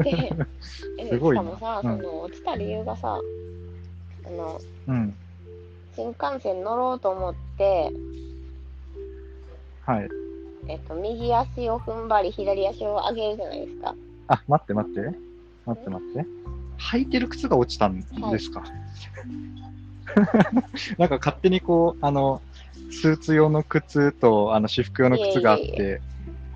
[0.02, 0.10] で、
[1.18, 3.20] しかもさ、うんその落ちた理由がさ、
[4.26, 5.14] あの、うん。
[5.96, 7.90] 新幹線乗ろうと思って、
[9.90, 10.08] はい。
[10.68, 13.94] えっと、右足を踏ん張り、左足を上げるじゃないですか。
[14.28, 15.00] あ、待って待って。
[15.66, 16.26] 待って待って。
[16.92, 18.62] 履いてる靴が落ちたんですか、
[20.96, 22.40] なんか勝手にこう、あの、
[22.90, 26.00] スーツ用の靴と、あの、私服用の靴があっいえいえいて、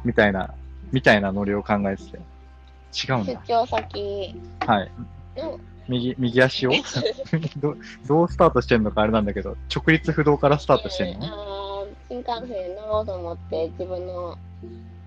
[0.04, 0.54] みたいな、
[0.92, 2.16] みたいなノリを考えてて。
[2.16, 3.32] 違うんだ。
[3.46, 4.90] 出張先はい。
[5.36, 6.70] の、右、右足を？
[7.58, 11.26] どどうスタートしてんのかあれなんだけど、直立不動からスタートしてんの、
[12.08, 14.36] 新幹線乗ろうと思って、自分の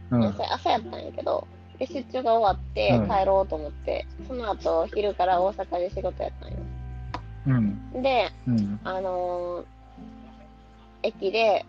[0.09, 0.23] うん。
[0.23, 6.57] 朝朝やったんやけど、で出張が終わってうん帰ろうと思って、その後昼から大阪で仕事やったんよ。
[7.47, 8.01] うん。
[8.01, 8.79] で、うん。
[8.83, 9.65] あのー
[11.03, 11.65] 駅で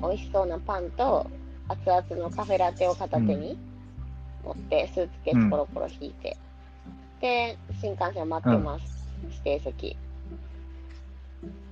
[0.00, 1.26] 美味しそうなパンと
[1.68, 3.58] 熱々のカフェラテを片手に
[4.44, 6.36] 持って、スーツケースコロコロ引いて、
[7.20, 8.84] で、新幹線待ってます、
[9.24, 9.96] 指定席。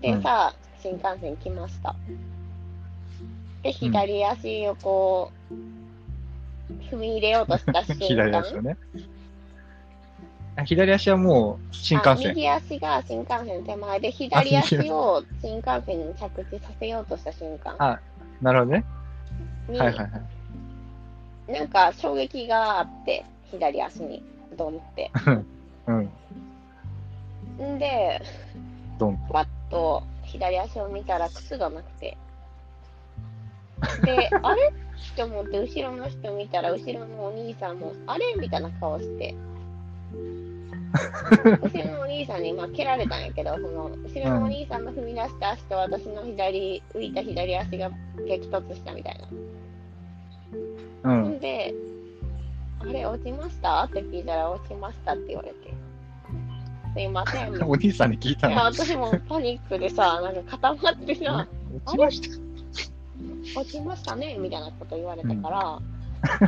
[0.01, 1.95] で、うんさあ、新幹線来ました。
[3.63, 5.55] で、左足をこう、
[6.91, 8.77] 踏み入れようとした瞬間、左足をね。
[10.57, 12.29] あ左足はもう新幹あ線。
[12.35, 18.01] 右足が新幹線手前で、左足を新幹線に着地させようとした瞬間あ、
[18.41, 18.85] なるほどね。
[19.69, 20.19] に、はいはいは
[21.49, 21.53] い。
[21.53, 24.23] なんか衝撃があって、左足に、
[24.57, 25.11] ドンって。
[25.87, 26.11] うん。
[27.77, 28.21] んで、
[28.99, 29.33] ドンと。
[29.33, 32.17] パッと左足を見たら靴がなくて。
[34.05, 34.73] で、あれ
[35.13, 39.35] って思って後ろの人見たら、後ろのお兄さんも、あれみたいな顔して。
[41.63, 47.91] 後ろのお兄さんに、まあ、蹴られたんやけど、その、後ろのお兄さんの踏み出した足と私の左、浮いた左足が
[48.27, 49.29] 激突したみたいな。
[51.05, 51.29] うほん。
[51.35, 51.75] んで、
[52.81, 53.85] あれ落ちました？
[53.85, 55.75] って聞いたら、落ちましたって言われて。
[56.95, 57.63] すいません。
[57.69, 58.65] お兄さんに聞いたいや、の。
[58.73, 61.47] 私もパニックでさ、なんか固まってさ、
[61.85, 62.48] 落ちました。
[63.55, 65.81] 落ちましたねみたいなこと言われたから、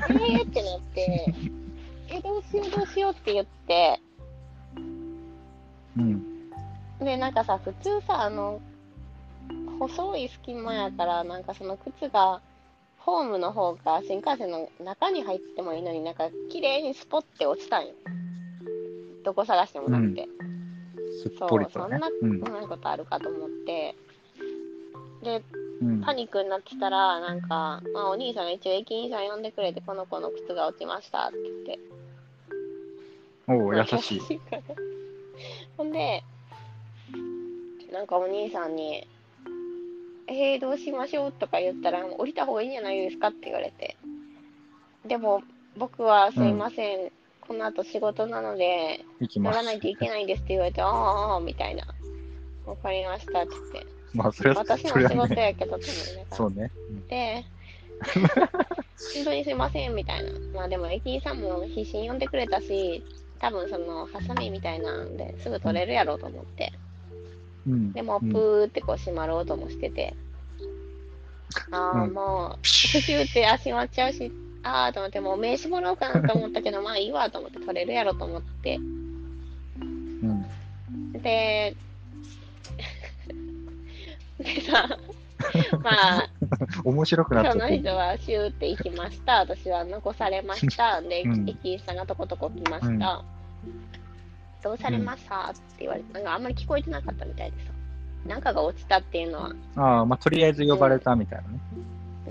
[0.08, 1.34] えーってなって、
[2.08, 4.00] え、どうしようどうしようって言って、
[5.96, 6.50] うん。
[6.98, 8.60] で、なんかさ、普通さ、あの、
[9.78, 12.40] 細い隙間やから、なんかその靴が、
[12.98, 17.94] ホームの方か新幹線の中に入ってもいいのになんか綺麗にスポッて落ちたんよ。
[19.24, 20.28] どこ探してもなくて。
[21.22, 21.98] すっぽりとね。
[21.98, 22.50] そううんう。
[22.50, 23.94] まいことあるかと思って。
[25.22, 25.59] で、うん
[26.04, 31.78] パニックになってたら、なんか、まあ、お兄さんが一応駅員さん呼んでくれて、この子の靴が落ちましたって言って。
[33.48, 34.20] おお、優しい。
[35.78, 36.22] ほんで、
[37.90, 39.06] なんかお兄さんに、
[40.26, 43.96] えー、どうしましょうとか言ったら、降りた方がいいんじゃないですかって言われて。
[45.06, 45.42] でも、
[45.78, 49.88] 僕はすいません、この後仕事なので、乗らないと。
[49.88, 51.84] いけないんですって言われて、ああ、ああ、みたいな。
[52.66, 53.99] わかりましたって言って。
[54.14, 55.42] まあ、それは、私もそれは仕事ね。
[55.42, 55.82] やけど、ね。
[56.32, 56.70] そうね。
[57.08, 57.44] で、
[59.14, 60.30] 本当にすいません、みたいな。
[60.54, 63.04] まあでも、駅員さんも必死に呼んでくれたし、
[63.38, 66.72] 多分その、ハサミみたいなんですぐ取れるやろうと思って。
[67.66, 67.92] うん。
[67.92, 70.14] でも、うんプーってこう閉まろうともしてて、
[71.70, 78.80] ああ、うんもう、プシューってあ閉まっちゃうし、ああと思って、もう名刺もらおうかなと思ったけど、まあいいわと思って取れるやろと思って、う
[79.84, 81.12] ん。
[81.12, 81.76] で、
[84.42, 84.88] でさ、
[85.82, 86.28] まあ、
[86.84, 87.58] 面白くなっそ。
[87.58, 89.40] の人はシューって行きました。
[89.40, 91.00] 私は残されました。
[91.02, 93.22] で、うん駅員さんがとことこ来ました。
[94.62, 95.50] どうされました？
[95.50, 97.72] って言われて、なんかあんまり聞こえてなかったみたいでさ。
[98.26, 99.52] なんかが落ちたっていうのは。
[99.76, 101.48] ああ、まあ、とりあえず呼ばれたみたいな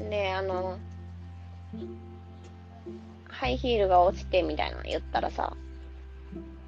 [0.03, 0.09] ね。
[0.09, 0.77] で、あの、
[3.27, 5.51] ハイヒールが落ちてみたいなの言ったらさ、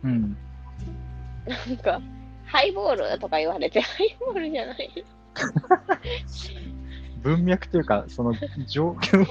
[0.04, 0.36] うん。
[1.46, 2.02] なんか、
[2.46, 5.06] ハイボールとか言われて、ハイボールじゃない。
[7.24, 8.34] 文脈というか、その
[8.68, 9.26] 状況、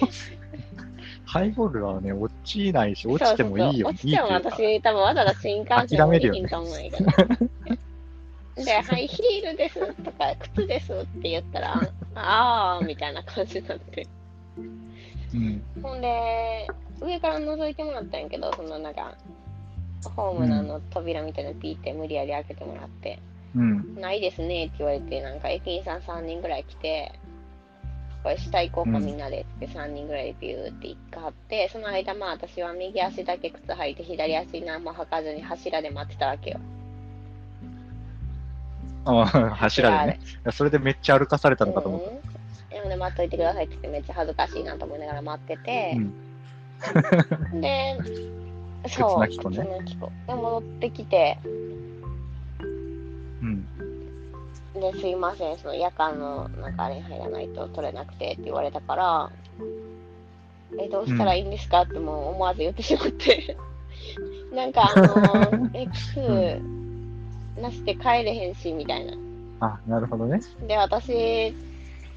[1.27, 3.67] ハイボールはね、落ちないし、落ちてもいいよ。
[3.67, 8.65] そうそうそう落ちても私、多分わざわざ新幹線諦めるよね降りひんと思うけど。
[8.65, 11.81] で、ハイヒールですとか、靴ですって言ったら、
[12.15, 14.07] あーみたいな感じになって。
[15.35, 15.63] うん。
[15.83, 16.67] ほんで、
[17.01, 19.15] 上から覗いてもらったんやけど、そのなんか、
[20.17, 23.21] ホームのあの扉みたいなのピーって無理やり開けてもらって、
[23.57, 23.95] うん。
[24.01, 27.13] ないですねって言われて、なんか駅員さん3人ぐらい来て、
[28.23, 36.61] これ下行こうかうんみんなでって3人ぐらいでビューって行かはって、その間まあ私は右足だけ靴履いて左足何も履かずに柱で待ってたわけよ。
[39.05, 40.21] ああ、柱でね。
[40.53, 42.77] それでめっちゃ歩かされたのかと思っうん。
[42.77, 45.63] なので待っといてくださいって言ってめっちゃ恥ずかしいなと思いながら待ってた。
[45.63, 45.97] て
[47.53, 47.61] う、ん。
[47.61, 47.97] で、
[48.89, 51.90] そう、なき子ね靴なき子で戻ってきて、うん。
[54.81, 59.31] で、すいません、その夜間のなんかあれに入らないと取れなくてって言われたから、
[60.79, 63.57] え、どうしたらいいんですかってもう思わず言ってしまって、
[64.55, 66.61] なんかあの、え、靴
[67.61, 69.15] なしで帰れへんし、みたいな。
[69.61, 70.41] あ、なるほどね。
[70.67, 71.55] で、私、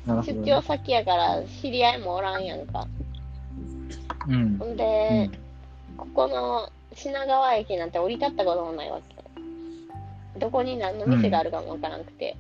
[0.06, 0.52] 出ね。
[0.52, 2.88] 張先やから知り合いもおらんやんか。
[4.28, 4.66] うんほ。
[4.66, 5.30] んで、
[5.98, 9.24] ここの品川駅なんて降り立ったこともないわけよ。
[10.40, 12.26] どこに何の店があるかもわからなくて。
[12.26, 12.38] で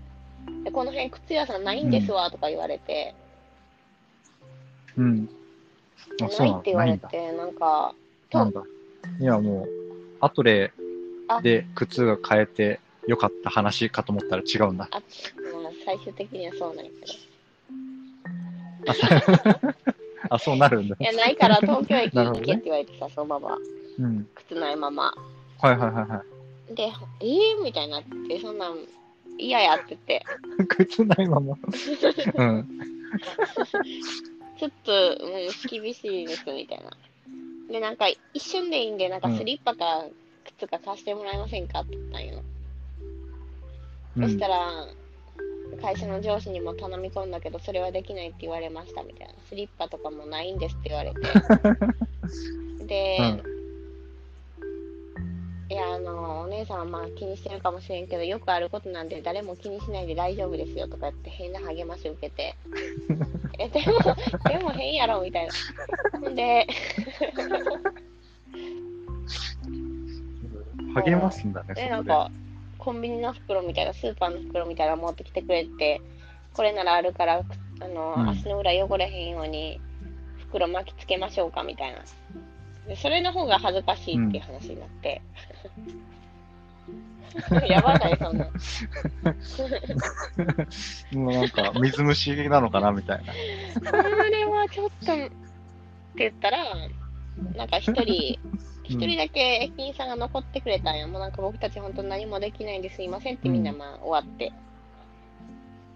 [0.71, 3.13] この辺靴屋さんないんですわとか言われて、
[4.97, 5.29] うん。
[6.19, 6.85] うなんないって言わ。
[6.85, 7.93] れて、なんか、
[8.31, 8.63] なんだ。
[9.19, 9.67] いや、もう、
[10.19, 10.71] アトレ
[11.41, 14.87] で靴が買えてよかった話かと思ったら違うんだ。
[14.91, 15.03] あ、まあ、
[15.85, 17.13] 最終的にはそうなんやけど。
[18.91, 19.75] あ、そう
[20.29, 20.95] あそうなるんだ。
[20.99, 23.57] いや、ないから東京駅に行けって言われてさ、そのまま、
[23.99, 24.27] うん。
[24.35, 25.13] 靴ないまま。
[25.61, 26.23] はいはいはいは
[26.71, 26.75] い。
[26.75, 26.83] で、
[27.19, 28.77] えー、みたいになって、そんなん
[29.37, 30.23] 嫌やってて、
[30.67, 31.55] 靴ないまま。
[32.35, 32.69] うん。
[34.57, 36.91] ちょっと、うん、厳しいです、みたいな。
[37.69, 40.05] で、なんか、一瞬でいいんで、なんかスリッパか
[40.57, 42.41] 靴か貸してもらえませんかって言ったんよ。
[44.17, 44.87] うんそしたら、
[45.81, 49.33] 会社の上司にも頼み込んだけど、それはできないって言われましたみたいな。
[49.49, 51.19] スリッパとかもないんですって言われて。
[52.85, 53.43] で、
[55.73, 62.55] いや、あの、お姉さんはまあ気にしてるかもしれんけど、よくあることなんで、誰も気にしないで大丈夫ですよとか言って変な励まし受けて。
[63.57, 63.85] え、でも、
[64.49, 65.53] でも変やろみたいな。
[66.19, 66.67] ほんで、
[70.93, 71.89] 励ますんだね、で。
[71.89, 72.29] なんか、
[72.77, 76.01] コンビニの袋みたいな、スーパーの袋みたいなの持ってきてくれて、
[76.53, 77.41] これならあるから、
[77.79, 79.81] あの、うん足の裏汚れへんように、
[80.37, 82.03] 袋巻きつけましょうかみたいな。
[82.87, 85.21] でそれの方が恥ずかしいっていう話になって。
[87.67, 88.45] やばない、そんな。
[91.13, 93.33] もうなんか、水虫なのかなみたいな。
[93.83, 95.31] それはちょっと、って
[96.15, 96.63] 言ったら、
[97.55, 98.39] なんか一人、
[98.83, 101.07] 一人だけ駅員さんが残ってくれたんや。
[101.07, 104.51] もうなんか僕たち本当何もできないんですいませんってみんなまあ終わって。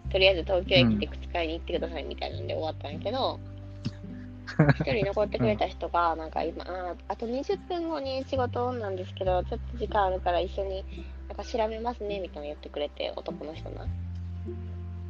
[0.09, 3.39] とりあえず東京駅で靴買いに行ってくださいみたいなんで終わったんやけど、
[4.79, 10.85] 一人残ってくれた人が、 なんか今、ああと20分後に仕事なんですけど、ちょっと時間あるから一緒に
[11.27, 13.85] なんか調べますねみたいなの言ってくれて、男の人な。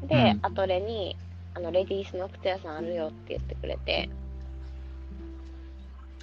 [0.07, 1.15] で、うんアトレに、
[1.53, 4.09] あの、レディースの靴屋さんあるよって言ってくれて、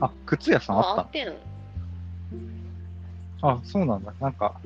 [0.00, 1.26] あ、靴屋さんあっあってん
[3.40, 4.12] たあ、そうなんだ。
[4.20, 4.60] なんか、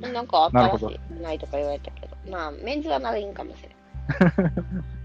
[0.00, 1.22] なんかあったらしなるほい。
[1.22, 2.16] ないとか言われたけど。
[2.30, 3.70] まあ、メンズはないんかもしれ
[4.20, 4.32] あ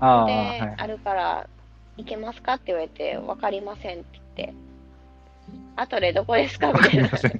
[0.00, 0.26] あ、ん。
[0.26, 0.74] で、はい。
[0.78, 1.48] あるから、
[1.96, 4.54] 行けますかって言われて、わかりませんって言って、
[5.76, 6.72] あとでどこですか？
[6.72, 7.08] みたいな。
[7.16, 7.30] そし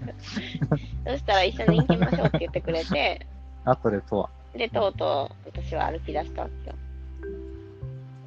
[1.24, 3.26] たら一緒に行きましょうって言ってくれて、
[3.64, 4.30] アトレとは。
[4.54, 6.76] で、とうとう私は歩き出したわけよ。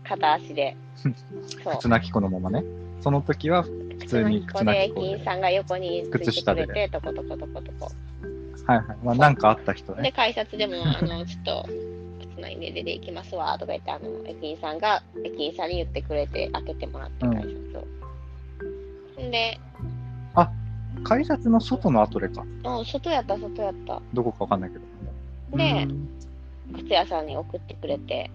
[0.03, 0.75] 片足で。
[1.77, 2.63] 靴なき子のままね。
[3.01, 5.07] その時は普通に靴なで、き子で。
[5.07, 6.65] 駅員さんが横について靴下で。
[6.65, 6.67] は
[8.75, 8.97] いはい。
[9.03, 10.11] まあなんかあった人で、ね。
[10.11, 11.69] 改札でも、あの、ちょっと、
[12.39, 17.51] 靴ないんで出て行きますわ、とか言って、あの、駅員さんが、駅員さんに言ってくれて、開けてもらって、うん改札
[19.19, 19.21] を。
[19.21, 19.59] んで、
[21.03, 22.43] 改札の外のアトレか。
[22.63, 24.01] うん、外やった、外やった。
[24.13, 25.57] どこかわかんないけど。
[25.57, 26.09] でうん
[26.71, 28.29] 靴屋さんに送ってくれて、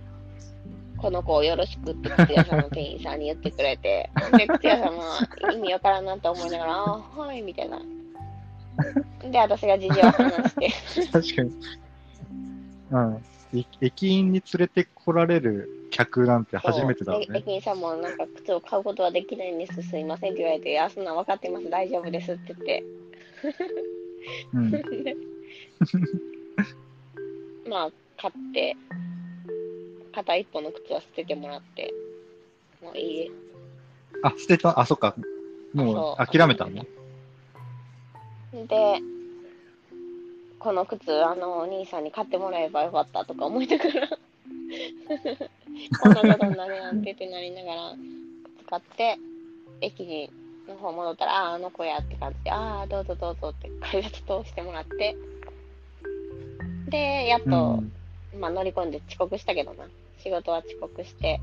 [0.99, 5.03] この子をよろしくって靴屋さんの店員さんに言ってくれて、で、靴屋さんも
[5.53, 7.81] 意味わからんなと思いながら、あーはい、みたいな。
[9.31, 10.71] で、私が事情を話して、
[11.13, 11.53] 確かに。
[12.91, 13.25] うん。
[13.55, 17.27] え駅員に連れてこられる客なんて初めてだね。
[17.35, 22.85] 駅員さんもなんか靴を買うことはできないんです、すいませんって言われて、いや、そんなん分かってます、大丈夫ですって言って。
[24.55, 24.73] うん。
[27.71, 28.77] まあ、買って、
[30.13, 31.93] 片一方の靴は捨ててもらって、
[32.83, 33.31] もういい。
[34.23, 35.15] あ、捨てた、あ、そっか。
[35.75, 36.71] もう諦めたの？
[36.71, 36.87] ね。
[38.53, 39.01] で、
[40.65, 44.09] この靴、あの、お兄さんに買ってもらえばよかったとか思いながら、
[46.01, 47.95] こんなことになるなんてってなりながら、
[48.61, 49.19] 靴買って、
[49.83, 50.31] 駅に
[50.67, 55.15] の方戻ったら、ああ、あの子やって感じで、ああ、どうぞどうぞって改札通してもらって、
[56.89, 57.93] で、やっうと、ん。
[58.41, 59.85] まあ乗り込んで遅刻したけどな。
[60.17, 61.43] 仕事は遅刻して、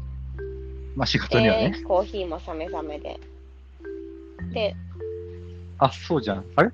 [0.95, 1.69] まあ仕事にはね。
[1.69, 3.19] で、コーヒーも冷め冷めで。
[4.51, 4.75] で、
[5.77, 6.45] あ、そうじゃん。
[6.55, 6.71] あれ？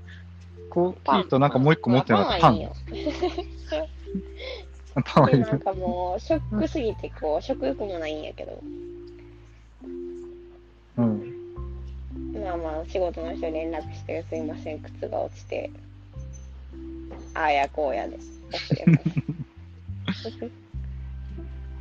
[0.78, 2.42] コーヒーとなんかもう一個持ってなかった。
[2.42, 2.60] パン
[5.04, 8.62] パンはいいなんかもう、ショックすぎて、こう、食欲もないんやけど、
[10.98, 11.34] うん。
[12.44, 15.72] まあまあ、仕事の人に連絡して、すいません、靴が落ちて、
[17.34, 18.16] ああやこうやで。
[18.16, 18.20] っ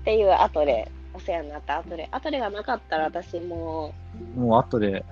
[0.04, 3.92] ていう後で、お世話になった後で、後でがなかったら私も
[4.34, 5.04] もう後で、う、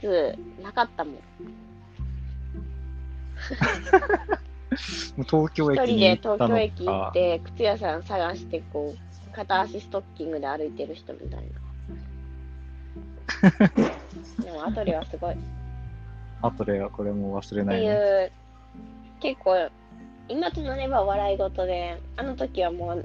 [0.00, 1.14] 靴なかったもん。
[5.16, 7.10] もう東京一人駅にで行ったの東京駅行っか。
[7.12, 11.48] て、靴屋さん探して、こう、片足ストッキングで歩いてる人みたいな。
[14.44, 15.34] でも、アトリはすごい。
[15.34, 15.36] っ
[16.42, 17.94] 後ではこれも忘れなていいね。
[17.94, 18.32] う、
[19.20, 19.70] 結構、
[20.28, 23.04] 今となれば笑い事で、あの時はもう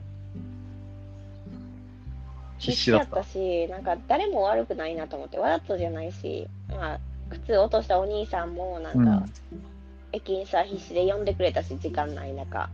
[2.59, 3.25] 必死だったやっ。
[3.25, 9.74] たし、なんか誰も悪くないなと思って、わざとじゃないし、まあ、靴落としたお兄さんも、なんか、うん。
[10.15, 12.69] 駅員さん必死で呼んでくれたし、時間ない中。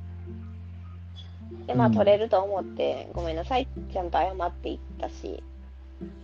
[1.66, 5.44] で、まあ、うん取れると思って、ごめんなさい、ちゃんと謝っていったし、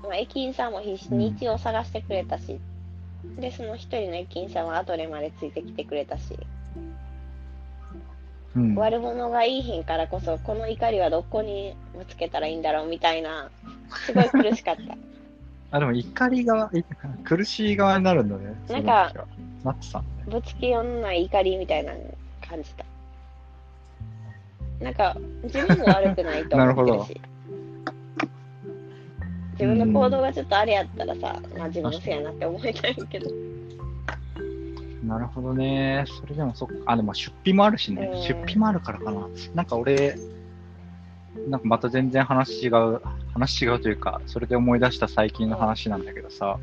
[0.03, 2.59] まあ、駅員さんも必死に一応探してくれたし、
[3.39, 6.37] で、その一人の駅員さんはアトレまでついてきてくれたし、
[8.55, 8.75] うん。
[8.75, 13.49] 悪者がいいひんからこそ、この怒りはどこにぶつけたらいいんだろうみたいな、
[14.05, 14.97] すごい苦しかった。
[15.71, 16.83] あ、でも怒り側、い
[17.23, 18.55] 苦しい側になるんだね。
[18.69, 19.13] なんか
[19.63, 20.31] なってたんだね。
[20.31, 21.99] ぶつけようのない怒りみたいなの
[22.47, 22.85] 感じた。
[24.79, 27.21] なんか、自分も悪くないと思ってるし。
[29.53, 33.29] 自分の行動がちょっとあれやったらさ、まあ自分のせいやなって思いたいけど。
[35.03, 36.03] なるほどね。
[36.05, 36.75] それでもそっか。
[36.85, 38.11] あ、でも出費もあるしね。
[38.13, 39.27] うん出費もあるからかな。
[39.55, 40.15] なんか俺、
[41.49, 43.01] なんかまた全然話違う、
[43.33, 46.59] 話違うというか、それで思い出した最近の話なんだけどさ、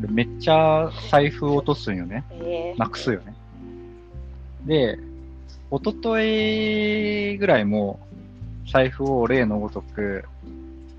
[0.00, 2.24] 俺めっちゃ財布落とすんよね。
[2.32, 3.34] えー、なくすよね。
[4.64, 4.98] で、
[5.70, 8.00] 一昨日ぐらいも
[8.70, 10.24] 財布を例のごとく、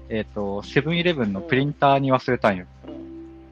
[0.09, 2.65] えっ、と、セブンイレブンのプリンターに忘れたんよ。
[2.88, 3.07] うん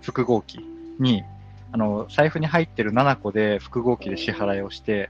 [0.05, 0.59] 複合機
[0.99, 1.23] に、
[1.71, 5.09] あの、財布に入ってる7個で複合機で支払いをして、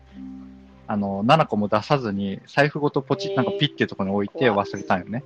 [0.87, 5.23] あの、7個も出さずに、財布ごとポチッ、なんかピッていうところに置いて忘れたんよね。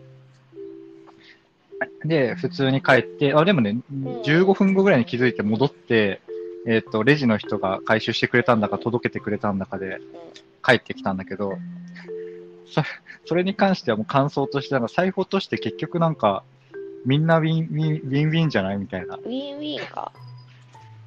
[2.05, 3.77] で、普通に帰って、あ、でもね、
[4.23, 6.21] 15分後ぐらいに気づいて戻って、
[6.65, 9.99] えっ、と、レジの人が回収してくれたんだか、届けてくれたんだかで
[10.65, 11.57] 帰ってきたんだけど、
[12.65, 12.81] そ
[13.25, 16.43] それに関してはもう感想として、なんか財布落として結局なんか、
[17.05, 20.11] みんなウィンウィン、ウィンウィンじゃないみたいなウィンウィンか。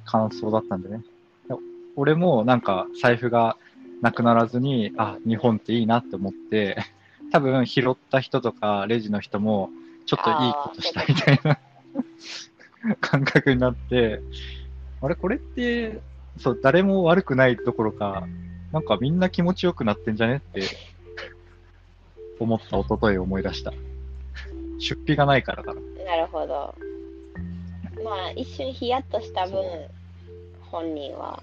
[0.05, 1.01] 感想だったんでね。
[1.47, 1.55] で
[1.95, 3.57] 俺もなんか財布が
[4.03, 6.75] なくならずに、あ、日本っていいなって思って、
[7.31, 9.69] 多分拾った人とかレジの人も、
[10.05, 11.57] ちょっといいことしたみたいな
[12.99, 14.19] 感覚になって、
[15.01, 16.01] あれこれって、
[16.37, 18.27] そう、誰も悪くないどころか、
[18.73, 20.63] なんかみんな気持ちよくなってんじゃねって
[22.39, 23.71] 思った一昨日思い出した。
[24.79, 25.79] 出費がないからかな。
[26.03, 26.75] なるほど。
[28.03, 29.63] まあ、一瞬ヒヤッとした分
[30.71, 31.41] 本人は、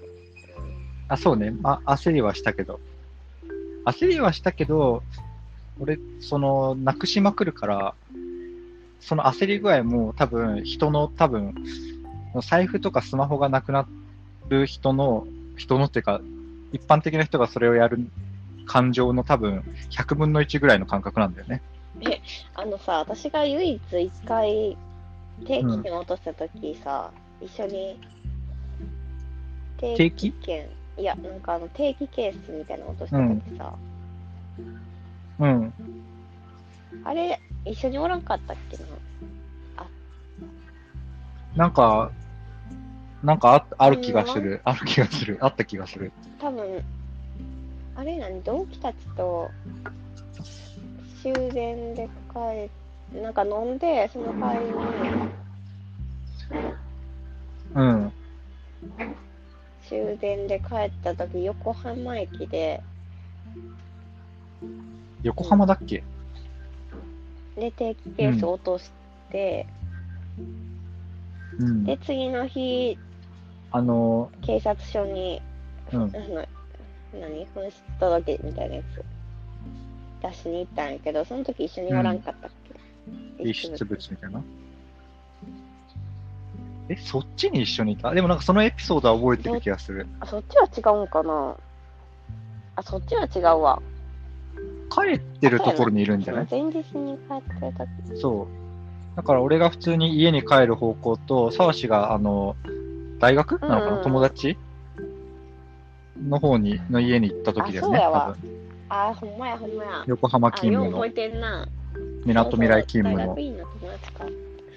[1.11, 1.51] あ、そうね。
[1.51, 2.79] まあ、焦りはしたけど。
[3.83, 5.03] 焦りはしたけど、
[5.77, 7.95] 俺、その、なくしまくるから、
[9.01, 11.53] その焦り具合も多分、人の多分、
[12.41, 13.85] 財布とかスマホがなくな
[14.47, 16.21] る人の、人のっていうか、
[16.71, 17.99] 一般的な人がそれをやる
[18.65, 21.61] 感情の多分、100分の1ぐらいの感覚なんだよね。
[22.55, 24.77] あのさ、私が唯一一回
[25.45, 27.99] 定期券落としたときさ、一緒に
[29.77, 33.73] 定定期券いや、なんかあの定期ケースみたいなの落としたときさ、
[35.39, 35.73] うん。
[37.03, 38.83] あれ、一緒におらんかったっけな？
[41.55, 42.11] なんか、
[43.23, 44.61] なんかあある気がする。
[44.63, 45.37] ある気がする。
[45.41, 46.11] あった気がする。
[46.39, 46.83] 多分、
[47.95, 49.49] あれ何、同期たちと
[51.21, 52.69] 終電で帰っ
[53.13, 54.71] なんか飲んで、その帰りに
[57.75, 58.11] うん。
[59.91, 62.81] 終電で帰ったとき、横浜駅で、
[65.21, 66.01] 横浜だっけ？
[67.57, 68.89] で、定期ケース落とし
[69.29, 69.67] て、
[71.59, 71.83] うん。
[71.83, 72.97] で、次の日、
[73.71, 75.41] あの、警察署に、
[75.91, 76.01] うん。
[76.03, 76.45] あの
[77.13, 79.03] 何紛失届みたいなやつ
[80.25, 82.51] 出しに行ったんやけど、その時一緒におらんかったっ
[83.37, 84.41] け、遺失物みたいな？
[86.91, 88.11] え、そっちに一緒にいた？
[88.11, 90.07] でもなんかそのエピソードは覚えてる気がする。
[90.19, 91.55] あ、そっちは違うんかな？
[92.75, 93.81] あ、そっちは違うわ。
[94.89, 96.47] 帰ってるところにいるんじゃない？
[96.51, 97.73] 前日に帰ってる
[98.09, 98.19] 時。
[98.19, 98.47] そう。
[99.15, 102.57] だから俺が普通に家に帰る方向と、沢氏があの、
[103.19, 103.57] 大学？
[103.59, 104.57] なのかな、うんうん友達？
[106.27, 107.99] の方に、の家に行った時だよね。
[107.99, 108.35] あ
[108.89, 110.03] あ、ほんまやほんまや。
[110.07, 111.65] 横浜あ、勤務のよう覚え、てんな。
[112.25, 113.35] みなとみらい勤務の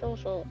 [0.01, 0.45] そうそう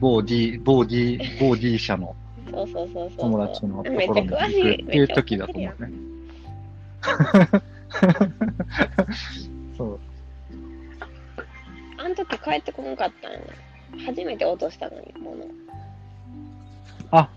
[0.00, 2.14] 某 D、某 D、某 D 社の。
[2.50, 4.48] 友達のとめころに行くっ
[4.86, 5.92] ていう時だと思うね。
[9.76, 10.00] そう。
[11.98, 13.44] あの時帰ってこなかったんやな。
[14.06, 15.44] 初めて落としたのに、この。
[17.10, 17.28] あ、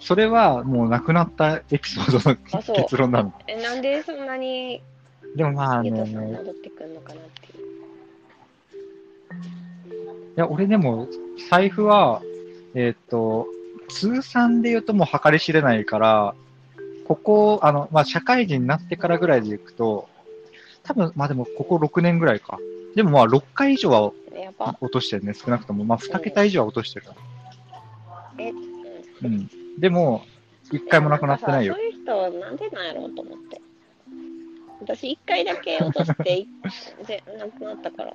[0.00, 2.36] それはもう亡くなったエピソードの
[2.76, 3.32] 結論なの。
[3.46, 4.82] え、なんでそんなに
[5.36, 7.85] でもまあ、戻ってくるのかなっていう。
[10.36, 11.08] や、俺でも、
[11.50, 12.22] 財布は、
[12.74, 13.46] えーっと、
[13.88, 16.34] 通算で言うともう計り知れないから、
[17.06, 20.08] ここ、あの、まあ、社会人になってからぐらいでいくと、
[20.82, 22.58] 多分、まあでも、ここ6年ぐらいか。
[22.94, 24.12] でもまあ、6回以上は。
[24.80, 25.84] 落としてるね、少なくとも。
[25.84, 27.06] まあ、2桁以上は落としてる。
[28.38, 28.66] え、うん
[29.22, 29.48] うん。
[29.78, 30.24] でも、
[30.72, 33.60] 1回もなくなってないよそういう人なんでなんやろうと思って。
[34.80, 36.48] 私一回だけ落として、い
[37.04, 38.14] ぜなくなったから。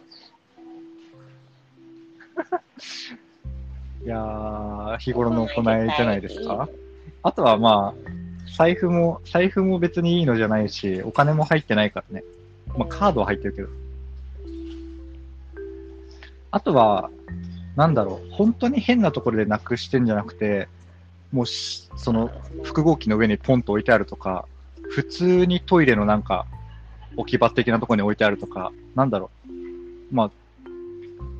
[4.03, 6.67] いやー、日頃の行いじゃないですか？
[7.23, 8.11] あとはまあ、
[8.57, 12.23] 財布も、財布も別にいいのじゃないし、お金も入ってないからね。
[12.77, 13.69] まあ、カードは入ってるけど。
[16.49, 17.09] あとは、
[17.75, 20.67] なんだろう、本当に変なところでなくしてんじゃなくて、
[21.31, 22.29] もうし、その、
[22.63, 24.45] 複合機の上にポンと置いてあるとか、
[24.89, 26.45] 普通にトイレのなんか、
[27.15, 29.51] 置き場的なところに置いてあるとか、なんだろう。
[30.13, 30.31] まあ、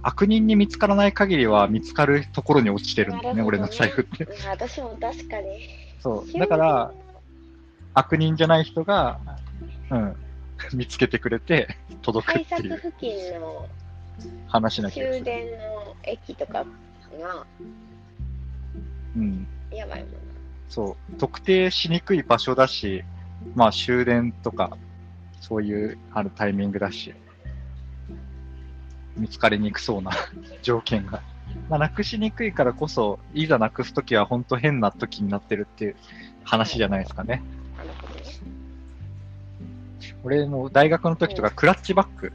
[0.04, 4.24] 悪人に見つからない限りは見つかるところに落ちてるんだよね、俺の財布って。
[4.24, 5.70] うん私も確かに。
[6.00, 6.40] そう。
[6.40, 6.94] だから、
[7.94, 9.20] 悪人じゃない人が、
[9.90, 10.16] うん、
[10.74, 13.68] 見つけてくれて、届く改っていう札付近の
[14.48, 15.24] 話な気がする。
[15.24, 17.46] 終電の駅とかが
[19.16, 19.48] うん。
[19.72, 20.18] やばいもんな。
[20.70, 21.16] そう。
[21.18, 23.04] 特定しにくい場所だし、
[23.56, 24.78] まあ終電とか、
[25.42, 27.14] そういうあるタイミングだし、
[29.18, 30.12] 見つかりにくそうな
[30.62, 31.22] 条件が。
[31.70, 35.96] まあ、なくしにくいからこそ、いざなくすときは本当変な時になってるっていう
[36.44, 37.44] 話じゃないですかね。
[40.24, 42.32] 俺も大学の時とかクラッチバッグ、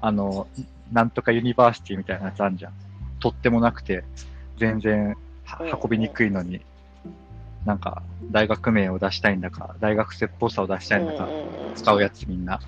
[0.00, 0.48] あの、
[0.92, 2.72] なんとか University みたいなやつあんじゃん。
[3.20, 4.04] とってもなくて、
[4.58, 5.16] 全然
[5.82, 6.60] 運びにくいのに、
[7.64, 11.28] なんか大学名を出したいんだか、大学生っぽさを出したいんだか、
[11.74, 12.60] 使うやつみんな。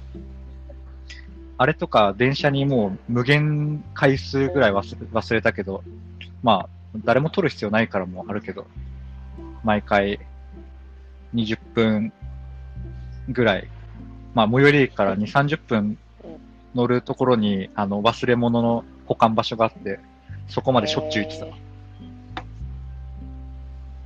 [1.61, 5.85] あれとか電車にもう無限回数ぐらい忘れたけど、
[6.43, 6.69] まあ、
[7.05, 8.67] 誰も取る必要ないからもあるけど、
[9.63, 10.21] 毎回
[11.35, 12.15] 20分
[13.29, 13.69] ぐらい、
[14.33, 15.99] まあ最寄り駅から2、30分
[16.75, 20.01] 乗るところに、あの、忘れ物の保管場所があって、
[20.49, 21.47] そこまでしょっちゅう行ってた。
[21.47, 21.51] え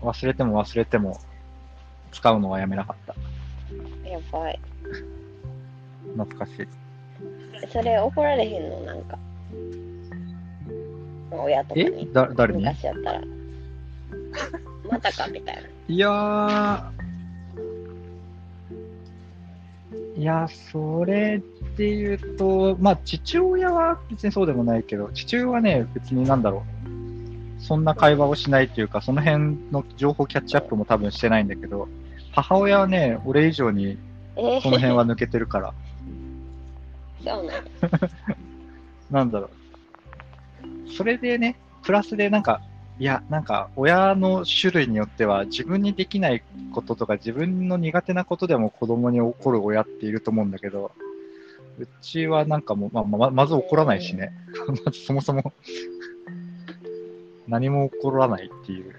[0.03, 1.21] 忘れても忘れても
[2.11, 3.15] 使うのはやめなかった。
[4.03, 4.59] ーやばい。
[6.17, 6.84] 懐かしい。
[7.73, 8.81] それ怒られへんの？
[8.81, 9.19] なんか。
[11.31, 11.85] 親とかえ？
[11.85, 12.13] に。
[12.13, 12.61] だ、誰に？
[12.63, 13.21] 昔やったら。
[14.91, 15.63] またかみたいな。
[15.89, 26.65] いやー、いや、それっていうと、まあ、父親は別にそうでもないけど、父親はね、別になんだろ
[27.59, 27.63] う。
[27.63, 31.89] そんな会話をしないっていうか、その辺の情報キャッチアップも多分してないんだけど、
[32.33, 33.97] 母親はね、俺以上に
[34.37, 35.73] えー、その辺は抜けてるから、
[37.25, 37.65] そうなん
[39.11, 39.51] なんだろ
[40.87, 40.93] う。
[40.93, 42.61] それでね、プラスでなんか、
[42.99, 50.93] いや、なんか、親の種類によっては、自分にできないこととか、自分の苦手なことでも子供に怒る親っていると思うんだけど、
[51.79, 54.33] うちはなんかもう、まあ、ままず怒らないしね。
[54.85, 55.53] まずそもそも
[57.49, 58.95] 何も起こらないっていう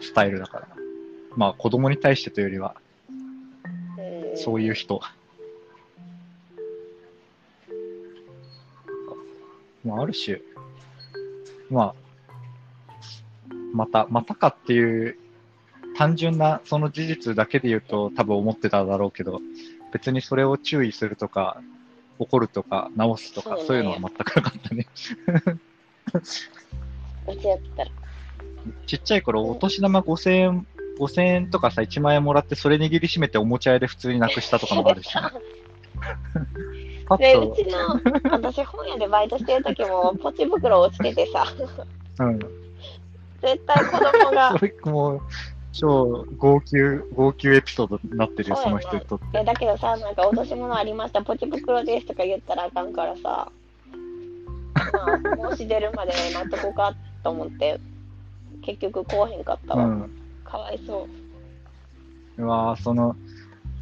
[0.00, 0.68] スタイルだから。
[1.36, 5.00] まあ、子供に対してというよりは、うんそういう人。
[9.84, 10.40] まあ、ある種、
[11.70, 11.94] まあ、
[13.72, 15.16] また、またかっていう、
[15.96, 19.40] 単純なその事実だけで言うと多分思ってただろうけど、
[19.92, 21.60] 別にそれを注意するとか、
[22.18, 24.86] 怒るとか、直すとか、そうねそういうのは全くなかったね。
[27.26, 27.58] うちやっ。
[28.86, 30.66] ちっちゃい頃、お年玉5000円、
[30.98, 35.22] 5000円とかさ、1万円もらって、それ握りしめておもちゃ屋で普通になくしたとかもあるし、ね。
[37.06, 41.44] パで、ッと、うちの、私本屋でバイトしてる時も ポチ袋落ちててさ、
[42.20, 42.38] うん。
[43.40, 45.20] 絶対子供が そ、れもう、
[45.72, 46.78] 超号泣、
[47.14, 49.38] 号泣エピソードになってるよ、その人にとって。
[49.38, 53.50] えだけどさ、なんか落とし物ありました、ポチ袋ですとか言ったらあかんからさ、
[54.74, 57.80] まあ、申し出るまで待っとこうかと思って、
[58.62, 59.84] 結局こうへんかったわ。
[59.84, 60.10] うん。
[60.44, 61.08] かわいそ
[62.38, 62.42] う。
[62.42, 63.16] うわーその、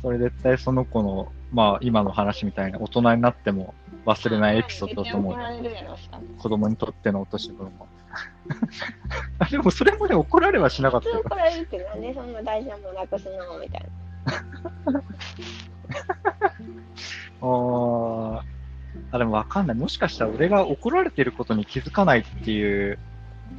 [0.00, 3.74] それ絶対その子の、まあ今の話みたいな大人になっても
[4.06, 5.36] 忘れないエピソードだと思う
[6.38, 7.86] 子供にとっての落とし物も。
[9.38, 11.20] あ でもそれもね、怒られはしなかったよ。
[11.20, 15.02] 怒られるってなんでそんな大事なものなくすのみたいな。
[17.40, 18.42] あー
[19.10, 19.76] あ、でもわかんない。
[19.76, 22.98] もしかしたら俺が怒られてることに気づかないっていう、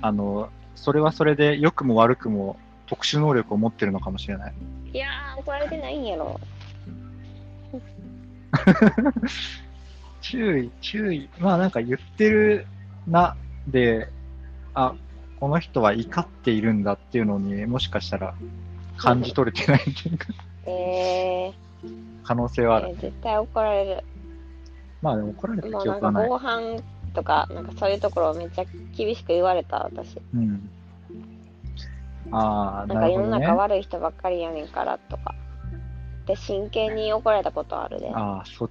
[0.02, 4.54] あの、それはそれで良くも悪くも特殊能力を持ってるのかもしれない。
[4.94, 6.40] いやー、怒られてないんやろ。
[10.22, 11.30] 注意、注意。
[11.40, 12.66] まあなんか言ってる
[13.08, 13.36] な、
[13.68, 14.10] で、
[14.74, 14.94] あ、
[15.40, 18.34] この人は怒っているんだっていうのにもしかしたら
[18.98, 20.28] 感じ取れてないっていうか
[20.66, 21.54] えー、
[22.24, 22.90] 可能性はある。
[22.90, 24.04] えー絶対怒られる。
[25.02, 26.28] まあでも怒られたもうなんか記憶はない。
[26.30, 26.84] 防犯
[27.14, 30.22] とか、なんかそういうところをめっちゃ厳しく言われた、私。
[30.34, 30.70] うん。
[32.32, 33.28] ああ、なんか世の。
[33.40, 35.36] 中悪い人ばっかりやねんからとか。
[36.26, 38.10] で、真剣に怒られたことあるで。
[38.14, 38.70] ああ、そ、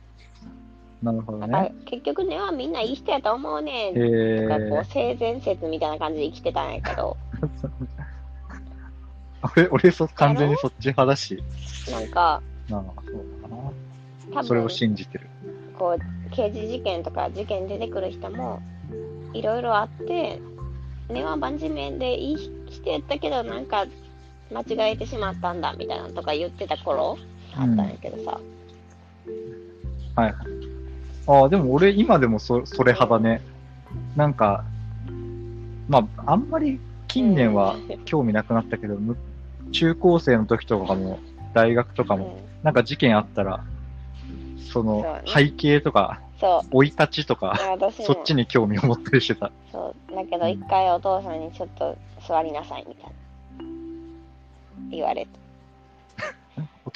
[1.03, 1.75] なるほどね。
[1.87, 3.95] 結局ね、はみんないい人やと思うねん。
[3.97, 7.17] えとかこうー、性善説みたいな感じで生きてたんやけど、
[9.57, 11.43] 俺、俺そ、完全にそっち派だし。
[11.91, 13.49] なんか、まあ、そうか
[14.33, 14.45] 多な。
[14.45, 15.29] それを分信じてる。
[15.83, 18.63] こう刑事事件とか事件出てくる人も
[19.33, 20.41] いろいろあって
[21.09, 23.87] 根は真面目でいい人やったけどなんか
[24.53, 27.19] 間違えてしまったんだみたいなのとか言ってた頃
[27.57, 28.41] あったんやけどさ、
[30.17, 30.35] はい。
[31.27, 33.43] ああ、でも俺今でもそそれ派だね。
[34.17, 34.65] なんか、
[35.89, 39.17] まあ、あんまり近年は興味なくなったけど、む
[39.71, 41.19] 中高生の時とかも、
[41.55, 42.29] 大学とかも、う
[42.61, 42.65] ん。
[42.65, 43.65] なんか事件あったら、
[44.73, 45.23] そのね。
[45.27, 47.59] 背景とか、生い立ちとか、
[47.91, 49.53] そっちに興味を持ったりしてた。
[49.71, 50.15] そう。
[50.15, 51.97] だけど一回お父さんにちょっと
[52.27, 53.13] 座りなさいみたいな。
[54.91, 55.42] 言われて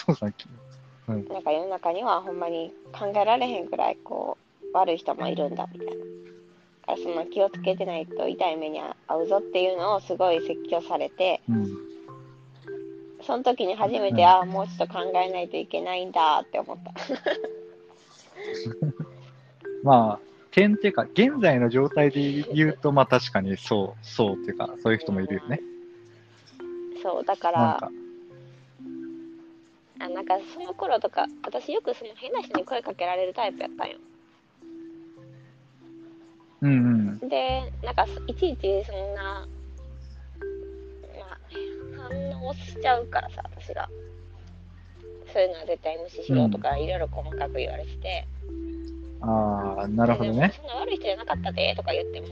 [0.09, 0.47] お父さん、き
[1.09, 4.37] なんか世の中にはほんまに考えられへんくらいこ
[4.73, 5.93] う悪い人もいるんだみたいな。
[5.95, 6.05] だか
[6.93, 11.77] らその気をつけてないと痛い目に遭うぞっていうのをすごい説教されてうん。
[13.23, 16.93] その時に初めて、うんああもうちょっと考えないといけないんだって思った。
[19.83, 25.61] まあ、点っていうか、現在の状態で言うと、まあ確かにそう、そうっていうか、そういう人もいるよね。
[27.03, 27.91] そうだから
[29.99, 33.99] あなんかその頃とか私よくその変な人に声かけられるタイプやったんよ。
[36.63, 37.29] うんうん。
[37.29, 39.47] でなんかいちいちそんな、
[41.19, 41.39] まあ、
[42.11, 43.89] 反応しちゃうからさ私が
[45.33, 48.27] そういうのは絶対無視しろとかいろいろ細かく言われてて、
[49.21, 50.53] ああ、なるほどね。
[50.57, 52.27] そんな悪い人じゃなかったでとか言っても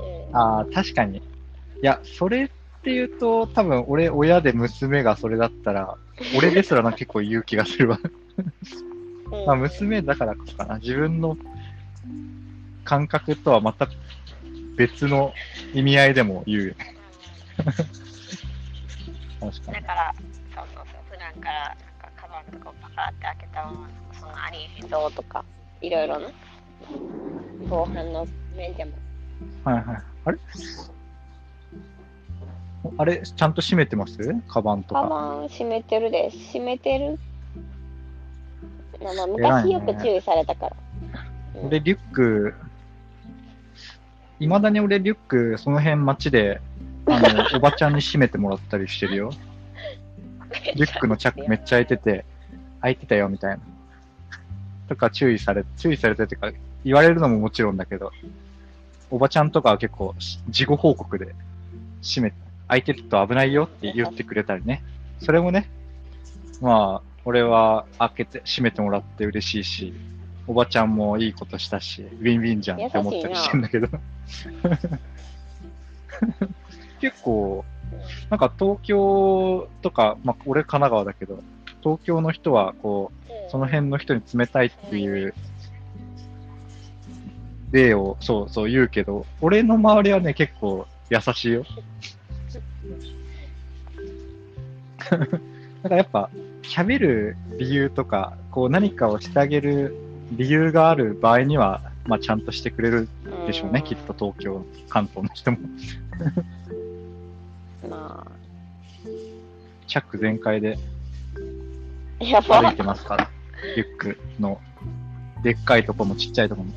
[0.00, 1.18] うん ああ、確かに。
[1.18, 1.22] い
[1.82, 2.48] や、それっ
[2.88, 5.98] て言うと、多分俺、親で娘がそれだったら、
[6.38, 8.00] 俺ですらな結構言う気がするわ。
[9.30, 10.78] うんまあ、娘だからこそかな。
[10.78, 11.36] 自分の
[12.84, 13.86] 感覚とはまた
[14.78, 15.34] 別の
[15.74, 16.76] 意味合いでも言うよね。
[19.38, 19.74] 確かに。
[19.74, 20.14] だから
[20.56, 25.44] そうそうそう普段からなんかカバカーとかパカって開けたままそんなありえへんぞとか
[25.82, 26.28] いろいろな
[27.68, 28.26] 防犯の
[28.56, 28.92] 面でも
[29.64, 30.02] はいはい。
[30.24, 30.38] あれ？
[32.96, 34.18] あれ、ちゃんと閉めてます？
[34.48, 35.02] カバンとか。
[35.02, 37.18] カバン閉めてるで閉めてる。
[39.00, 40.76] 昔よく注意されたから、
[41.56, 41.66] うん。
[41.68, 42.54] 俺、リュック、
[44.40, 46.60] いまだに俺、リュック、その辺街で、
[47.06, 49.30] あの、 おばちゃんに閉めてもらったりしてるよ。
[50.74, 52.24] リュックのチャックめっちゃ開いてて、
[52.80, 53.60] 開いてたよ、みたいな。
[54.88, 56.50] とか注意され、注意されてってか、
[56.84, 58.10] 言われるのももちろんだけど、
[59.10, 61.34] おばちゃんとかは結構、し事後報告で、
[62.02, 62.38] 閉め、開
[62.76, 64.82] いてると危ないよって言ってくれたりね。
[65.20, 65.70] それもね、
[66.60, 69.94] まあ、俺は開けて、閉めてもらって嬉しいし、
[70.46, 73.88] おばちゃんもいいことしたし、ウィンウィンじゃんって思ったりしてんだけど。
[77.00, 77.64] 結構、
[78.30, 81.42] なんか東京とか、まあ俺神奈川だけど、
[81.82, 85.34] 東京の人はこう、その辺の人に冷たいっていう
[87.72, 91.64] 例をそうそう言うけど、俺の周りはね結構優しいよ。
[95.10, 96.30] だからやっぱ
[96.62, 99.96] 喋る理由とか、こう何かをしてあげる
[100.32, 103.08] 理由がある場合には、まあちゃんとしてくれる
[103.46, 105.58] でしょうね、きっと東京、関東の人も。
[107.88, 108.26] ま
[109.86, 110.78] チャック全開で
[112.18, 112.26] 歩
[112.70, 113.16] いてますか？
[113.16, 113.30] ら、
[113.76, 114.60] リュックの、
[115.42, 116.72] でっかいとこもちっちゃいとこも。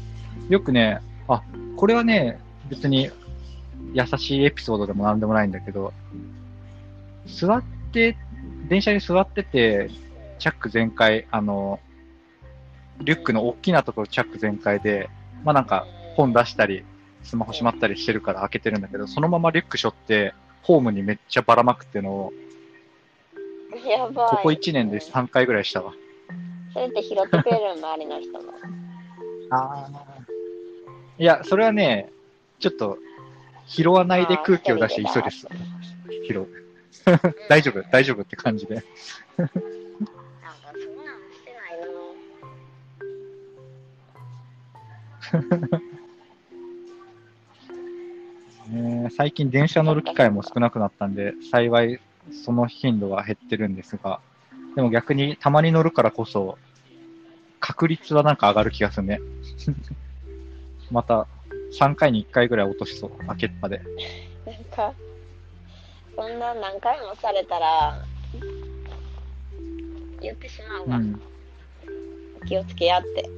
[0.48, 1.44] よくね、あ、
[1.76, 2.40] これはね、
[2.70, 3.10] 別に
[3.94, 5.94] 優しいエピソードでもなんでもないんだけど、
[7.26, 8.18] 座って、
[8.70, 9.90] 電車に座ってて、
[10.40, 11.80] チャック全開、あの、
[13.00, 15.10] リュックの大きなところチャック全開で、
[15.44, 15.86] まあなんか
[16.16, 16.84] 本出したり、
[17.24, 20.34] スマホしまったりしてるから開けてるんだけど、そのままリュック背負って、
[20.64, 22.34] ホームにめっちゃばらまくっていうのを、
[23.88, 25.94] やばいここ1年で3回ぐらいしたわ。
[26.74, 28.54] それって拾ってくれる周りの人も
[29.52, 30.22] ああ。
[31.18, 32.10] いや、それはね、
[32.60, 32.98] ちょっと、
[33.68, 35.48] 拾わないで空気を出して急いです。
[36.28, 36.48] 拾う。
[37.50, 38.76] 大丈夫、大丈夫って感じで。
[38.76, 38.86] なんか
[39.38, 41.70] そんなんしてな
[48.70, 52.00] い ね最近電車乗る機会も少なくなったんで、幸い
[52.32, 54.20] その頻度は減ってるんですが、
[54.76, 56.58] でも逆にたまに乗るからこそ、
[57.60, 59.20] 確率はなんか上がる気がするね。
[60.92, 61.28] また、
[61.80, 63.82] 3回に1回ぐらい落としそう、開けっぱで。
[64.46, 64.94] ななんか
[66.16, 68.06] そんな何回もされたら
[70.22, 71.22] 言ってしまうわ、うん。
[72.46, 73.30] 気をつけやって。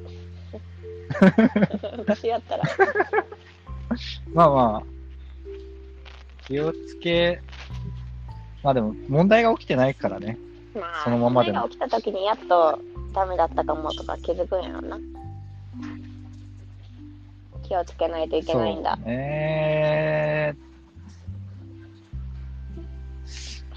[1.98, 2.64] 私やったら。
[4.34, 4.84] まあまあ、
[6.48, 7.42] 気をつけ、
[8.64, 10.38] まあでも問題が起きてないからね。
[10.74, 11.62] まあそのままでも。
[11.62, 12.80] それが起きた時にやっと
[13.14, 15.00] ダメだったかもとか気づくんやろな
[17.74, 20.56] 気をつけないといけないんだそうね。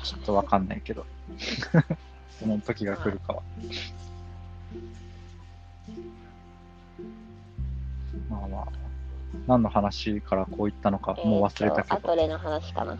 [0.02, 1.06] ちょっとわかんないけど。
[2.38, 3.42] その時が来るかは。
[8.28, 8.66] まあまあ、
[9.46, 12.98] 何の話からこういったのかもう忘れたけど、えーとアトレの話かな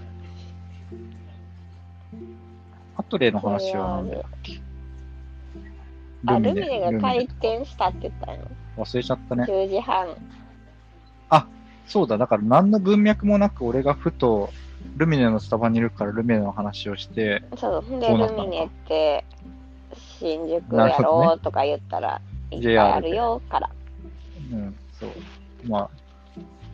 [2.96, 4.24] アトレの話は何だよ。
[6.28, 9.44] あルミネが開ネ店したって言ったよ忘れちゃったね。
[9.44, 10.08] 10時半
[11.86, 14.50] そうだ、だから何の文脈もなく俺がふと
[14.96, 19.24] ルミネのスタバにいるからルミネの話をして、そうでルミネって
[20.18, 22.20] 新宿やろうとか言ったら
[22.50, 23.70] いっぱいあるよから
[24.52, 25.10] うん、そう。
[25.68, 25.90] まあ、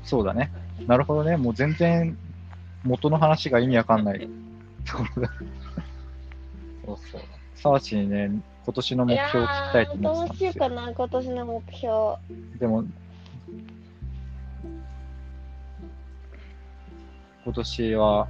[0.03, 0.50] そうだね。
[0.86, 1.36] なるほどね。
[1.36, 2.16] もう全然
[2.84, 4.28] 元の話が意味わかんない
[4.86, 5.32] ところだ。
[6.84, 7.20] そうそう。
[7.55, 8.30] 沢地にね、
[8.64, 10.36] 今年の目標を聞きたいと思ってたんですよ。
[10.36, 12.16] どうしようかな今年の目標
[12.59, 12.84] でも、
[17.45, 18.28] 今年は、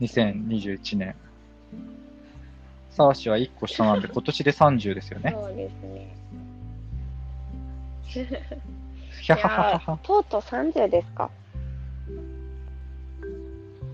[0.00, 1.14] 2021年。
[2.90, 5.36] 沢地は1個下なんで、 今年で30ですよね。
[5.38, 6.18] そうですね
[9.20, 9.98] ひゃはははは。
[10.02, 11.30] とうとう30ですか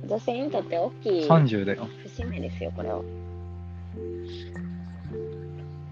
[0.06, 1.88] 女性にとって大きい30だよ。
[2.04, 3.02] 節目ですよこれは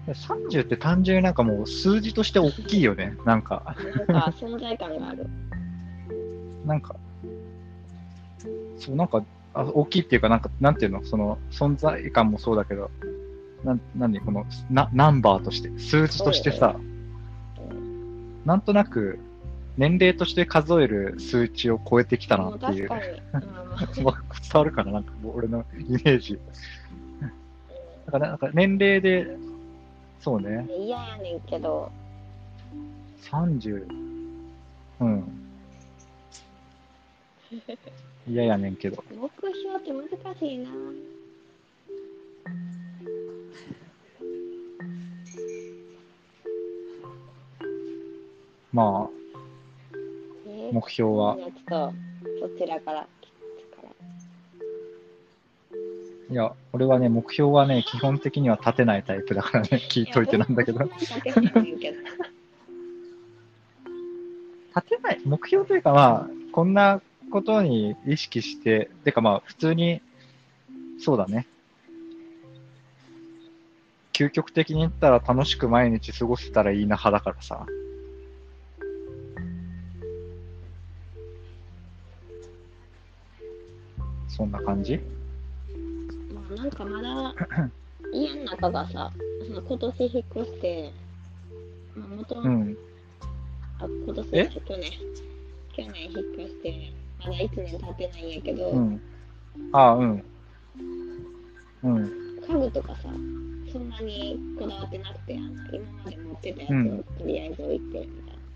[0.07, 3.17] 30って単純になんかもう数字として大きいよね。
[3.25, 3.75] なんか、
[4.07, 5.27] なんか存在感がある
[6.65, 6.95] なんか、
[8.77, 12.89] そう、なんか、あ大きいっていうか、なんか、なんていうの、その、存在感もそうだけど、
[13.63, 16.75] なん、なんで、この、な、ナンバーとして、数字としてさ、
[18.45, 19.19] なんとなく、
[19.77, 22.89] 年齢として数える数値を超えてきたなっていう。
[22.89, 23.01] 確
[23.31, 23.45] かに、
[23.99, 24.05] うん。
[24.05, 24.13] わ
[24.51, 24.91] 伝わるかな？
[24.91, 26.39] なんか、俺のイメージ。
[28.13, 29.27] からなんか年齢で、
[30.19, 31.91] そうね、嫌やねんけど、
[33.21, 33.87] 30、
[34.99, 35.42] うん。
[38.27, 39.03] 嫌やねんけど。
[39.11, 40.69] 目標って難しいな。
[48.71, 49.07] ま
[50.47, 51.91] えあ、目標はじ、ゃあちょっ
[52.41, 53.07] と、そちらから、
[56.31, 60.83] いや、俺はね、目標はね、基本的には立てないタイプだからね、聞いといてなんだけど。
[60.85, 61.97] 立てないねんけど。
[64.75, 67.01] 立てない、目標というかまあ、こんな
[67.33, 70.03] ことに意識して、てかまあ、普通に、
[70.99, 71.47] そうだね。
[74.13, 77.65] 究極的に言ったら楽しく毎日過ごせたらいいな派だからさ。
[84.27, 84.99] そんな感じ？
[86.31, 87.33] まあなんかまだ
[88.13, 89.11] 家の中がさ、
[89.47, 90.91] その今年引っ越して、
[91.95, 92.77] まあ、元、うん。
[93.79, 94.49] あ今年え？
[94.49, 94.91] 去年、
[95.75, 99.01] 去年引っ越して、まだ1年経ってないんやけど、うん。
[99.71, 100.23] ああ、うん。
[101.83, 102.11] うん。
[102.47, 103.09] 家具とかさ、
[103.71, 108.09] そんなにこだわってなくて、あの今まで持ってたやつをうんとりあえず置いてみたいな。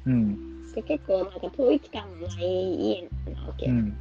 [0.08, 0.72] うん。
[0.74, 3.68] で結構なんか統一感のない家なわけ。
[3.68, 3.98] うん。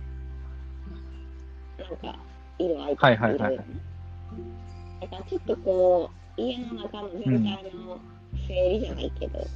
[1.78, 2.18] なんか
[2.58, 3.36] 色合いとはいはい
[5.08, 8.00] からちょっとこう家の中の全体の
[8.46, 9.46] 整理じゃないけど、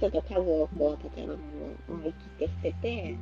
[0.00, 1.40] ちょっと家具をこう例えばも
[1.88, 3.16] う思い切って捨てて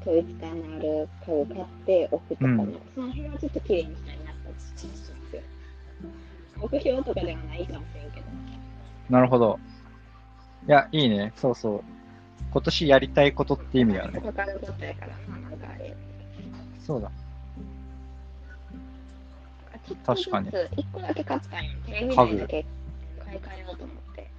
[0.00, 5.10] 統一感のある家具買って置くとかも、うんその辺はちょっと綺麗にしたいなと思ってます
[6.60, 8.26] 目標とかではないかもしれんけど
[9.10, 9.58] なるほど。
[10.68, 11.32] いや、いいね。
[11.36, 11.82] そうそう。
[12.52, 14.20] 今年やりたいことって意味だよね。
[14.20, 15.96] 他のことやからななんかあれ
[16.86, 17.10] そうだ。
[20.06, 21.70] 確かに一個だけ買ったんよ。
[21.86, 22.66] テレビ台だけ
[23.24, 24.30] 買い替えようと思って。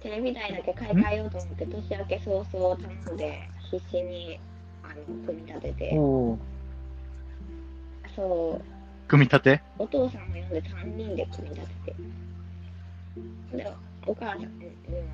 [0.00, 4.40] テレビ台だけ買い替えようと思って、年明け早々頼んで、必死に
[4.94, 5.90] あの組み立てて。
[8.16, 9.60] そう、組み立て？
[9.78, 11.96] お父さんも呼んで3人で組み立てて。
[13.56, 13.72] で、
[14.06, 14.52] お母さんにも、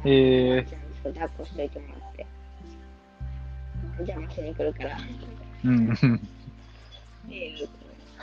[0.05, 0.67] へー
[1.03, 2.27] 抱っこしといてもらって。
[3.99, 4.99] 邪魔しに来るから。
[5.65, 5.89] うん。
[5.89, 7.69] うんっていう、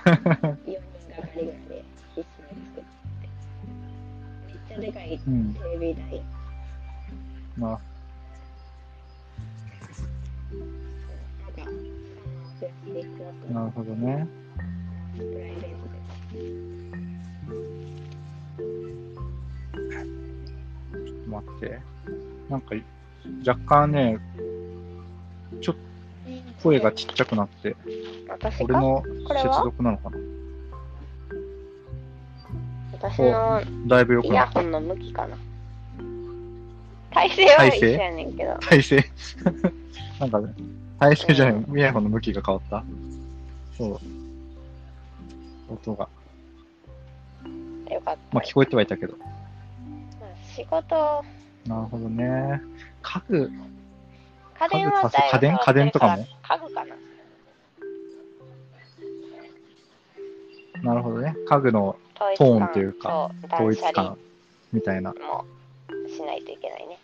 [0.05, 1.83] 4人がかりぐらいで
[2.15, 2.85] 必死に作って。
[4.47, 5.53] めっちゃでかいうん。
[5.53, 6.21] テレビ台。
[7.57, 7.79] まあ、
[12.59, 13.07] 設置していく
[13.53, 14.27] なるほどね。
[15.17, 15.87] プライベート
[16.33, 16.39] で。
[21.27, 21.79] 待って。
[22.49, 22.75] なんか、
[23.45, 24.17] 若干ね、
[25.61, 25.81] ちょっと
[26.63, 27.75] 声がちっちゃくなって、
[28.29, 28.63] 私か？
[28.63, 30.17] 俺の接続なのかな？
[32.93, 34.61] 私のだいぶ良くイヤなった。
[34.61, 35.37] ホンの向きかな。
[37.11, 38.57] 体勢は一緒やねんけど。
[38.59, 39.03] 体勢？
[40.19, 40.53] なんかね、
[40.99, 42.83] 体勢じゃない、イヤホンの向きが変わった。
[43.77, 43.99] そう。
[45.69, 46.09] 音が。
[47.91, 48.19] よかった。
[48.31, 49.15] まあ聞こえてはいたけど。
[50.55, 51.23] 仕事、
[51.67, 52.61] なるほどね。
[53.03, 53.51] 家具、
[54.59, 56.25] 家電は家電家電とかも？
[56.41, 56.95] 家具かな。
[60.81, 61.35] なるほどね。
[61.47, 61.95] 家具の
[62.37, 64.17] トーン感というかと統一感
[64.73, 65.11] みたいな。
[65.11, 65.45] も
[66.09, 66.99] しないといけないね。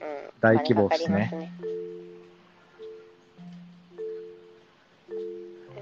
[0.00, 0.30] うん。
[0.40, 1.50] 大規模っすね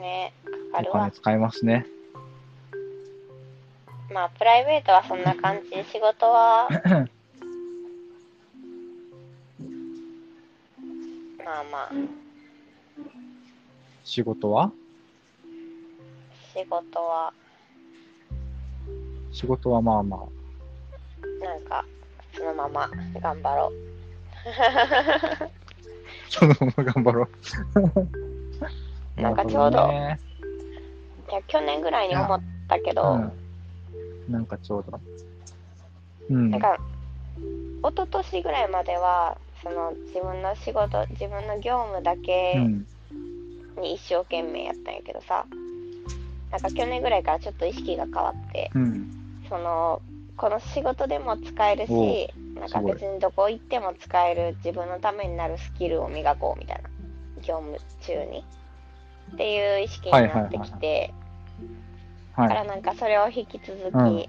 [0.04, 0.32] ね。
[0.34, 0.34] ね
[0.70, 0.96] かかるわ。
[0.96, 1.86] お金使いますね。
[4.12, 6.68] まあ、プライベートはそんな感じで、仕事は、
[11.44, 11.90] まあまあ、
[14.04, 14.70] 仕事は？
[16.54, 17.32] 仕事は、
[19.32, 20.20] 仕事はまあまあ。
[21.44, 21.84] なんか、
[22.36, 22.88] そのまま
[23.20, 23.72] 頑張ろう。
[26.30, 27.28] そのまま頑張ろう。
[29.16, 30.18] なんかちょうどね
[31.30, 33.32] いや、去年ぐらいに思ったけど、うん。
[34.32, 35.00] なんかちょうど。
[36.30, 36.50] うん。
[36.50, 36.78] なんか、
[37.82, 42.86] 一昨年ぐらいまでは、その自分の仕事、自分の業務だうけん。
[43.80, 45.46] に一生懸命やったんやけどさ、
[46.50, 49.06] なんか去年ぐらいからちょっと意識が変わって、うん。
[49.48, 50.02] その、
[50.36, 56.88] この仕事でも使えるおし、なんか別にどこ行っても使える自分のためになるスキルを磨こうみたいな、
[57.40, 58.44] 業務中に。
[59.32, 61.14] っていう意識になってきて、
[62.36, 62.56] だかはい。
[62.56, 64.26] らなんかそれを引き続き、うん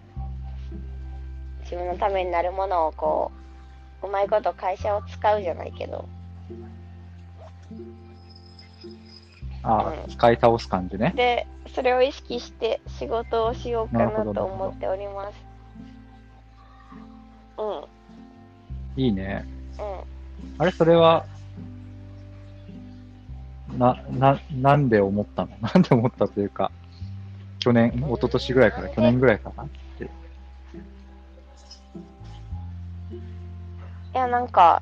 [1.64, 3.32] 自分のためになるものをこ
[4.04, 6.08] ううまいこと会社を使うじゃないけど
[9.64, 11.12] ああ、うん使い倒す感じね。
[11.16, 15.46] で、それを意識して仕事をしようかなと思っております。
[17.58, 17.86] うん、うん。
[18.96, 19.44] いいね。
[20.60, 21.26] あれ、それは、
[23.78, 25.50] な、な、なんで思ったの？
[25.62, 26.72] なんで思ったというか、
[27.60, 29.64] 去年、一昨年ぐらいから、去年ぐらいかな？
[29.64, 29.68] っ
[29.98, 30.06] て。
[30.06, 30.08] い
[34.14, 34.82] や、なんか、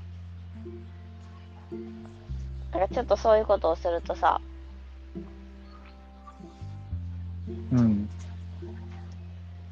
[2.72, 4.42] なんかちょっとそういうことをするとさ、
[7.72, 8.10] うん。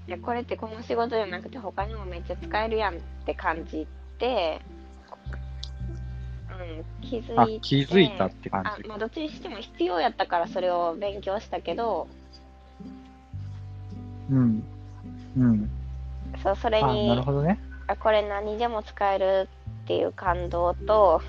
[0.08, 3.88] いやこれってこの仕事じゃなくて他にもめっちゃ使えるやんって感じ
[4.20, 4.81] て、うん、
[7.02, 12.08] 気づあいて、気づいたって感じあまあ、どっちにしても必要やったからそれを勉強したけど、
[14.30, 14.64] うん。
[15.38, 15.70] うん。
[16.44, 17.60] そうそれあ、なにるほどね。
[17.88, 19.50] あこれ何でも使える
[19.84, 21.22] っていう感動と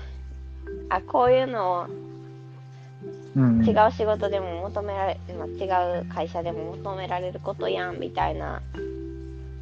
[0.89, 1.87] あこういうのを
[3.35, 3.67] うん、うん。
[3.67, 8.61] 違う仕事でも求められ、まあ、違う会社でも求められることやんみたいな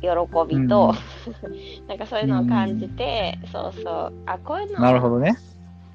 [0.01, 0.09] 喜
[0.47, 0.93] びと、
[1.88, 5.38] なんかそういうのを感じて、そうそうあこういうのなるほどね。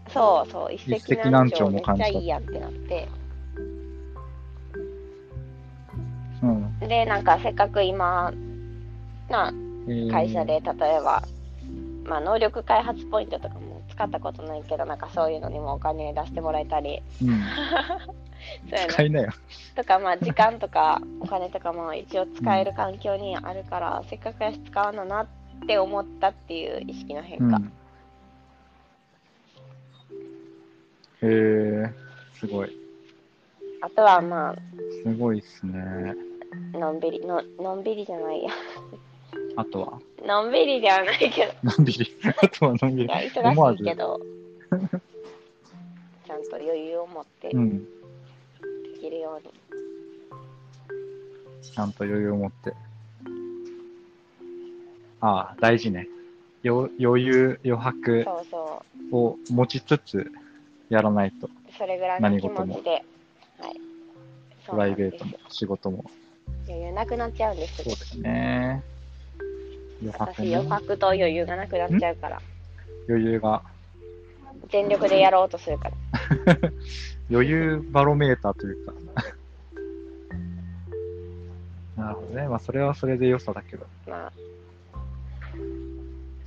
[0.08, 3.08] そうそう一石何何鳥も感じたちゃいいやってなって
[6.42, 6.78] うん。
[6.80, 8.32] でなんかせっかく今
[9.28, 9.52] な
[9.88, 11.22] えー会社で例えば、
[12.04, 17.40] まあ、能力開発ポイントとかも使ったことないけどなんかそういうのにもお金出してもらえたりうん。
[18.70, 19.32] そうやな使いなよ。
[19.74, 25.26] とかまあ時間とかお金とかも一応使える環境にあるから、せっかくやし使わななっ
[25.66, 27.72] て思ったっていう意識の変化、うん。
[31.22, 31.92] へえ、
[32.34, 32.76] すごい。
[33.80, 34.54] あとはま
[35.04, 36.14] すごいっすね。
[36.74, 38.50] あのんびりののんびりじゃないや
[39.56, 42.16] あとは、のんびりではないけどのんびり。
[42.42, 44.20] あとはのんびりい忙しいけど
[46.26, 47.78] ちゃんと余裕を持ってうん。
[47.78, 47.86] で
[49.00, 49.54] きるように、
[51.62, 52.74] ちゃんと余裕を持って。
[55.20, 56.08] ああ、大事ね。
[56.62, 60.32] よ余裕、余白そうそを持ちつつ
[60.88, 61.46] やらないと。
[61.46, 63.02] うそれぐらいの気何事も持ちではい
[64.64, 66.04] そプライベートも仕事も。
[66.66, 68.82] 余裕なくなっちゃうんですそうですね。
[70.02, 70.68] 余白私余ね。
[70.68, 72.42] 白と余裕がなくなっちゃうから
[73.08, 73.62] 余裕が。
[74.70, 75.94] 全力でやろうとするから
[77.30, 78.92] 余裕バロメーターというか。
[81.96, 82.48] なるほどね。
[82.48, 84.32] まあ、それはそれで良さだけど、まあ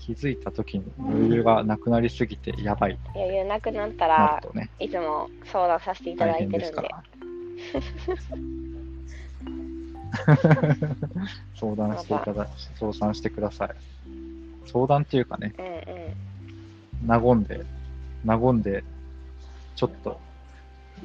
[0.09, 7.03] 気づいた時に余裕がなくなりすぎてやばい余裕なくなったならね、いつも相談させていただいてるんでですから。
[11.59, 12.47] 相談していただ、
[12.79, 13.69] 相談してください。
[14.65, 15.65] 相談っていうかね、うん
[17.13, 17.63] うん和んで、
[18.25, 18.83] 和んで、
[19.75, 20.19] ちょっと、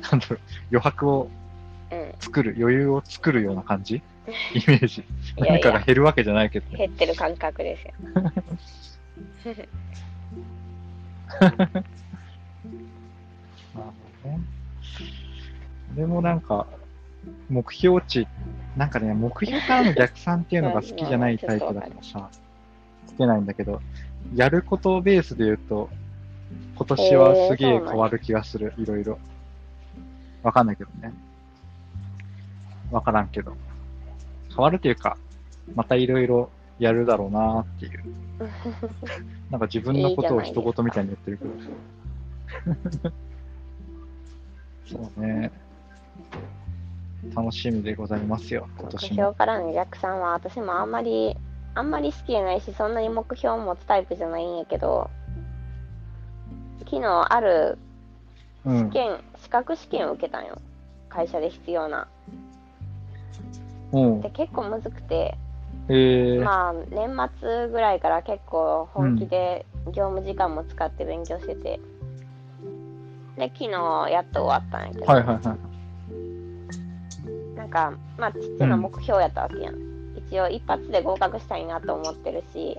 [0.00, 0.38] なんだろう、
[0.70, 1.28] 余白を
[1.92, 3.96] うん作る、余裕を作るような感じ？
[4.54, 5.04] イメージ。
[5.36, 6.78] 何かが減るわけじゃないけどね。
[6.78, 7.92] 減ってる感覚ですよ
[9.44, 9.68] なる
[13.74, 13.80] ほ
[14.24, 14.40] どね。
[15.94, 16.66] でもなんか、
[17.48, 18.26] 目標値、
[18.76, 22.30] なんかね、目標からの逆算っていうのが好きじゃないタイプだからさ、
[23.06, 23.80] つけないんだけど、
[24.34, 25.90] やることをベースで言うと、
[26.76, 29.18] 今年はすげえ変わる気がする、いろいろ。
[30.42, 31.12] わかんないけどね。
[32.90, 33.56] わからんけど。
[34.48, 35.16] 変わるっていうか、
[35.74, 38.04] またいろいろやるだろうなっていう。
[39.50, 43.10] なんか自分のことを一言みたいに言ってるけど。
[44.86, 45.50] そうね。
[47.34, 49.16] 楽しみでございますよ、今目年も。
[49.16, 51.36] 標からの逆算は私もあんまり
[51.74, 55.10] あんまり好きじゃないしそんなに目標を持つタイプじゃないんやけど
[56.80, 57.78] 昨日ある
[58.64, 58.90] うん試。
[58.90, 60.60] 験、資格試験を受けたんよ
[61.08, 62.08] 会社で必要な
[63.92, 64.30] うんで。
[64.30, 65.36] 結構むずくて
[65.88, 67.10] えー、まあ年
[67.40, 71.80] 末ぐらいから結構本気で業務時間も使って勉強してて、
[73.36, 75.56] で昨日やっと終わったんやけど、はいはいは
[77.54, 77.56] い。
[77.56, 79.76] なんかまあちっちゃな目標やったわけやん、
[80.16, 82.78] 一応一発で合格したいなと思ってるし。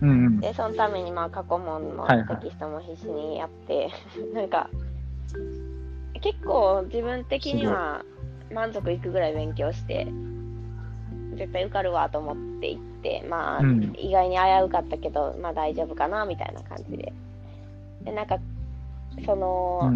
[0.00, 0.40] うんうん。
[0.40, 2.40] でそのためにまあ過去問のはいはい。
[2.40, 3.90] テキストも必死にやって、
[4.32, 4.70] なんか
[6.20, 8.04] 結構自分的には
[8.52, 10.06] 満足いくぐらい勉強して
[11.38, 13.94] 絶対受かるわと思っていってまあ、うん。
[13.96, 17.12] 意外に危うかったけどまあ大丈夫かなみたいな感じで。
[18.04, 18.38] でなんか
[19.24, 19.90] その。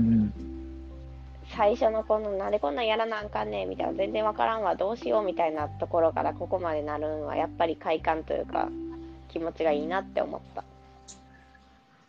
[1.54, 8.70] 最初のこのなんでこんなんやらなあかんねんみたいな全然わからんわどうしようみたいなところからここまでなるんはやっぱり快感というか
[9.28, 10.64] 気持ちがいいなって思った。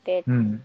[0.06, 0.64] でうん。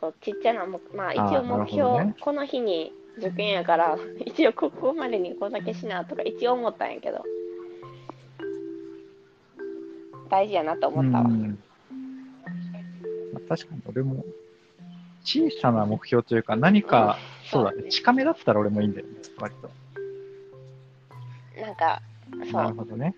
[0.00, 7.24] そうちっちゃな目まあ一応目標、この日に受験やから、 一応ここまでにここだけしなとか一応思ったんやけど、
[10.28, 11.24] 大事やなと思ったわ。
[11.24, 11.58] うん
[13.32, 14.24] まあ確かに俺も、
[15.24, 17.18] 小さな目標というか、何か、
[17.50, 19.70] そうだね、近めだったら俺もいいんだよね、割と。
[21.60, 22.00] なんか、
[22.50, 22.74] そなるう。
[22.74, 23.14] ほどね。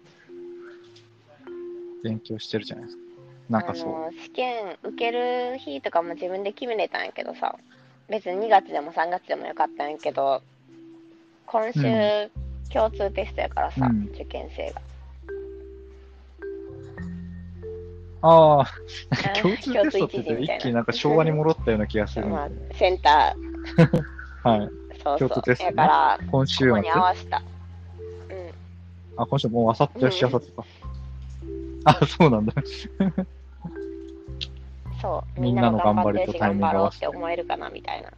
[2.03, 3.03] 勉強してるじゃないですか。
[3.51, 4.15] なんかそう。
[4.23, 7.57] 試験受ける日とかも自分で決めれたんやけどさ
[8.09, 10.41] 別に2月でも3月でもよかったんやけど
[11.47, 12.31] 今週うん
[12.73, 14.81] 共通テストやからさ、うん受験生が
[18.23, 18.67] ああ、あ
[19.41, 20.83] 共通テストって言って一気にな。
[20.83, 22.37] んか昭和に戻ったような気がするね。
[22.73, 23.35] センタ
[24.45, 24.61] はい。
[24.61, 24.69] ー
[25.03, 25.19] そう。
[25.19, 25.65] 共通テストね。
[25.65, 27.39] そうやから今週末ここに合わせた。
[27.39, 27.45] うん。
[29.23, 30.65] あ、今週もうあさってよし、うんあさってか。
[31.85, 32.53] あ、そうなんだ。
[35.01, 35.41] そう。
[35.41, 38.11] みんなの頑張りとタイミング合頑張ろうわせてって思えるかなみたいな。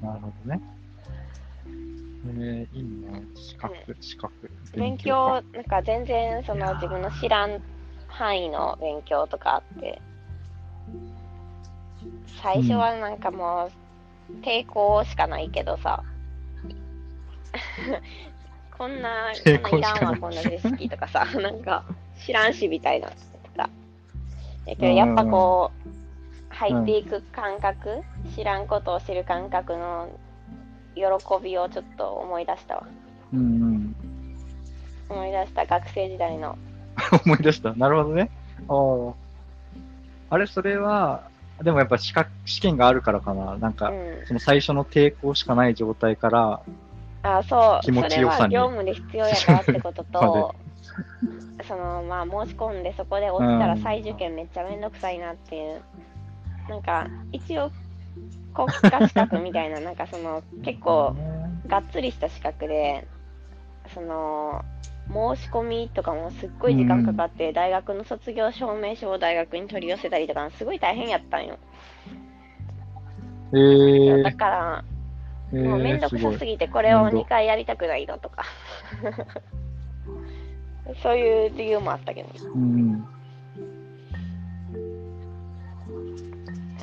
[0.00, 0.60] なるほどね。
[2.26, 3.22] えー、いいね。
[3.34, 4.50] 資格、資格。
[4.74, 7.62] 勉か強なんか全然その自分の知らん
[8.08, 10.00] 範囲の勉強とかあって。
[12.42, 13.70] 最初はなんかも
[14.30, 16.02] う抵抗しかないけどさ。
[18.76, 21.24] こんな抵こんないらんわこんな知識とかさ。
[21.40, 21.84] なんか
[22.24, 23.14] 知らんしみたいなと
[23.56, 23.70] か。
[24.66, 28.02] だけどやっぱこう入っていく感覚
[28.34, 30.08] 知らんことを知る感覚の
[30.98, 32.86] 喜びをちょっと思い出したわ
[33.32, 33.96] うんうん。
[35.08, 36.58] 思い出した学生時代の
[37.24, 37.72] 思い出した。
[37.74, 38.30] なるほどね。
[38.68, 38.74] あ
[40.30, 40.34] あ。
[40.34, 41.28] あれ、それは、
[41.62, 43.56] でもやっぱ資格、試験があるからかな。
[43.56, 46.60] なんか、うんその最初の抵抗しかない状態から、
[47.22, 50.54] あそう、気持ちよさにそれは業務で必要やからってことと、
[51.66, 55.80] そのまあ申し込んでそこで落ちたらうん再受験めっちゃめんどくさいなっていう、
[56.68, 57.70] なんか一応
[58.66, 61.14] 国家資格みたいな、なんかその結構
[61.68, 63.06] がっつりした資格で、
[63.94, 64.64] その
[65.08, 71.58] 申し込みとかもすっごい時間かかって、大学の卒業証明書を大学に取り寄せたりとか、すごい大変やったんよ。
[73.52, 74.84] えー、だから、
[75.52, 78.44] えもうめんー、どくさすぎてこれを面倒2回やりたくないのとか。
[81.02, 82.28] そういう理由もあったけど。
[82.54, 82.92] うん。
[82.92, 82.98] な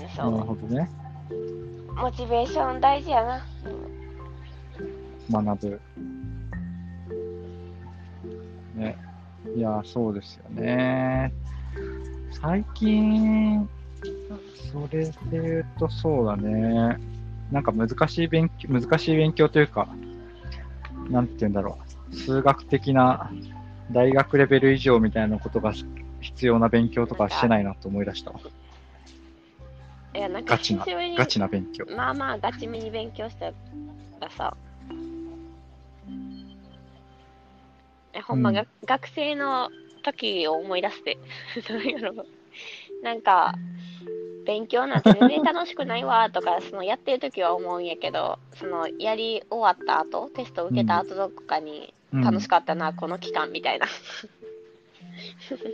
[0.01, 0.89] るそうほどね。
[1.95, 3.41] モチベーション大事やな、
[5.31, 5.81] 学ぶ。
[8.75, 8.97] ね。
[9.55, 11.33] いや、そうですよね。
[12.41, 13.67] 最近、
[14.71, 16.97] それで言うとそうだね。
[17.51, 19.87] なんか難しい勉強、難しい勉強というか、
[21.09, 21.77] なんて言うんだろ
[22.11, 22.15] う。
[22.15, 23.31] 数学的な
[23.91, 25.73] 大学レベル以上みたいなことが
[26.21, 28.33] 必要な勉強とかしてないなと思い出した。
[30.16, 30.86] いやなんかガチな
[31.18, 31.86] ガチな勉強。
[31.95, 33.47] まあまあガチめに勉強した
[34.20, 34.55] らさ。
[38.13, 38.68] えほんまが、うん。
[38.86, 39.70] 学生の
[40.03, 41.18] 時を思い出して。
[41.70, 42.26] なんやろ
[43.03, 43.53] なんか
[44.45, 52.22] 勉強なんて全然楽しくないわ とかそのやってる時は思うんやけどそのやり終わった後テスト受けた後とかにうん。
[52.22, 53.88] 楽しかったな、この期間みたいな。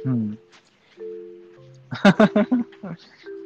[0.06, 0.40] うん。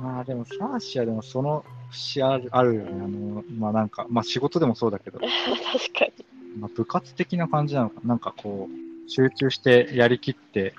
[0.00, 2.90] まあでも、サーシアでもその節あるあるよね。
[2.92, 6.12] あの、まあなんか、まあ仕事でもそうだけど、 確かに
[6.58, 8.08] まあ部活的な感じなのかな。
[8.10, 10.74] なんかこう、集中してやりきって、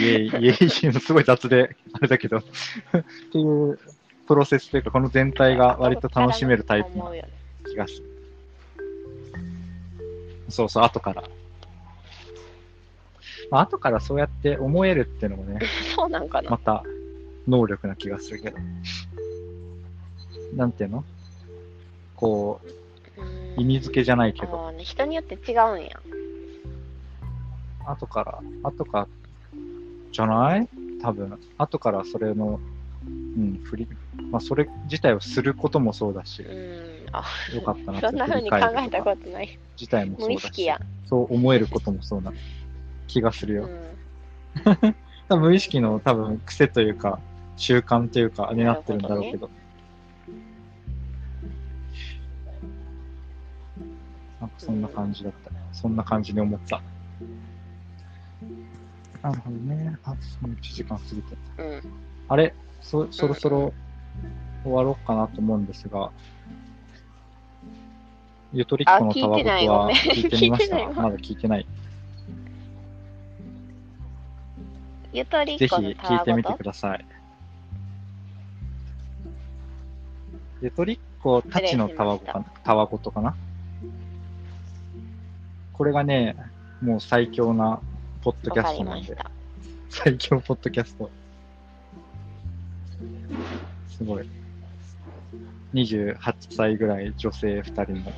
[0.00, 2.42] イエイ、イエイ、すごい雑で、あれだけど、っ
[3.32, 3.78] ていう
[4.26, 7.28] プロセスというか、この全体が割と楽しめるタイプな思うよね
[7.68, 8.12] 気がする。
[10.50, 11.24] そうそう、後から。
[13.50, 15.60] まあ後からそうやって思えるっていうのもね、
[15.96, 16.84] そうなんかな、また
[17.48, 18.56] 能力な気がするけど。
[20.54, 21.04] なんていうの？
[22.16, 22.72] こう、うん
[23.60, 26.00] 意味付けじゃないけど、人によって違うんや。
[27.86, 29.08] 後から、後から、
[30.10, 30.68] じゃない？
[31.02, 32.58] 多分、後からそれの、
[33.04, 33.08] う
[33.40, 33.88] ん、振り、
[34.30, 36.42] まあそれ自体をすることもそうだし。
[36.42, 37.06] う、ん。
[37.12, 37.24] あ
[37.54, 39.58] よかったなってそんな風に考えたことない。
[39.78, 40.34] 自体もそうだし。
[40.34, 42.32] 無意識や、そう思えることもそうな
[43.08, 43.64] 気がするよ。
[43.64, 44.94] うん。
[45.28, 47.20] 多分無意識の多分癖というか、
[47.56, 49.50] 習慣というか、になってるんだろうけど。
[54.40, 55.56] なんかそんな感じだったね。
[55.72, 56.80] そんな感じに思った。
[59.22, 59.96] なるほどね。
[60.02, 61.36] あ、もう1時間過ぎて。
[61.58, 61.82] うん
[62.28, 62.54] あれ？
[62.80, 63.72] そ、そろそろ
[64.64, 66.10] 終わろうかなと思うんですが、
[68.52, 70.76] ゆとりっ子のたわごとは聞いてみました？
[70.90, 71.66] まだ聞いてない。
[75.12, 77.04] ゆとりっぜひ子のたわ聞いてみてごとください。
[80.62, 83.34] で、トリッコたちのたわごかな、たわごとかな？
[85.72, 86.36] これがね、
[86.80, 87.80] もう最強な
[88.22, 89.16] ポッドキャストなんで。
[89.90, 91.10] 最強ポッドキャスト。
[93.88, 94.28] すごい。
[95.74, 96.16] 28
[96.50, 98.12] 歳ぐらい女性2人の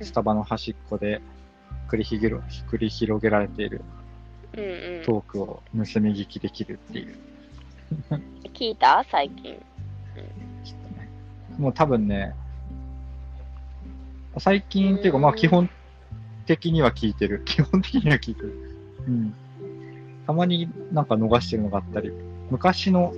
[0.00, 1.20] スタバの端っこで
[1.88, 3.80] 繰り広げ繰り広げられている。
[4.52, 7.16] トークを盗み聞きできるっていう。
[8.54, 9.04] 聞いた？
[9.10, 9.58] 最近。
[11.62, 12.34] もう多分ね、
[14.38, 15.70] 最近っていうか、まあうん基本
[16.44, 17.42] 的には聞いてる。
[17.46, 18.52] 基本的には聞いてる。
[19.06, 19.32] うん。
[20.26, 22.10] たまになんか逃してるのがあったり、
[22.50, 23.14] 昔の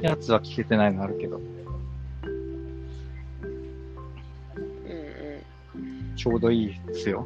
[0.00, 1.40] やつは聞けてないのあるけど。
[6.16, 7.24] ちょうどいいですよ。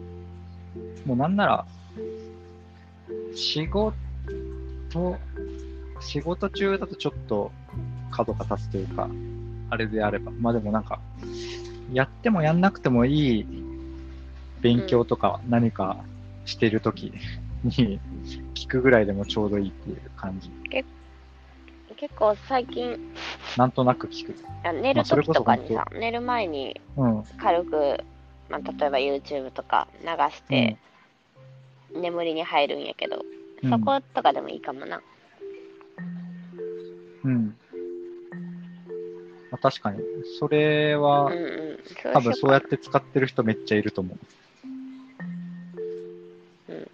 [1.07, 1.67] もうなんなら、
[3.35, 3.95] 仕事、
[6.01, 7.51] 仕事中だとちょっと
[8.11, 9.09] 角が立つというか、
[9.73, 10.31] あれであれば。
[10.33, 11.01] まあでもなんか、
[11.95, 13.47] やってもやんなくてもいい
[14.61, 16.05] 勉強とか何か
[16.45, 17.15] してるとき
[17.65, 17.99] に
[18.55, 20.51] 聞くぐらいでもちょうどいいっていう感じ。
[21.97, 22.99] 結構最近、
[23.57, 24.37] なんとなく聞く。
[24.63, 27.25] あ寝る時とかにさ、寝る前にうん。
[27.39, 28.05] 軽く、
[28.51, 30.77] まあ、例えば YouTube とか流して、
[31.95, 35.01] 眠りに入るんやけど、うんそことかでもいいかもな。
[37.25, 37.57] うん。
[39.53, 40.01] まあ、確かに。
[40.41, 41.79] それうんは、うん。
[42.15, 44.19] 多分そうやっって使ってる人めっちゃいると思う。
[46.73, 46.89] うん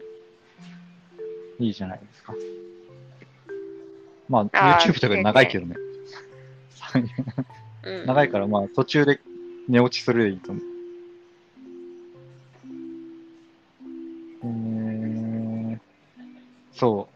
[1.60, 2.34] いいじゃないですか。
[4.28, 5.76] まあ、YouTube とかで長いけどね。
[8.06, 9.20] 長いから、まあ、途中で
[9.68, 10.64] 寝落ちするでいいと思う。
[14.44, 15.78] えー、
[16.72, 17.08] そ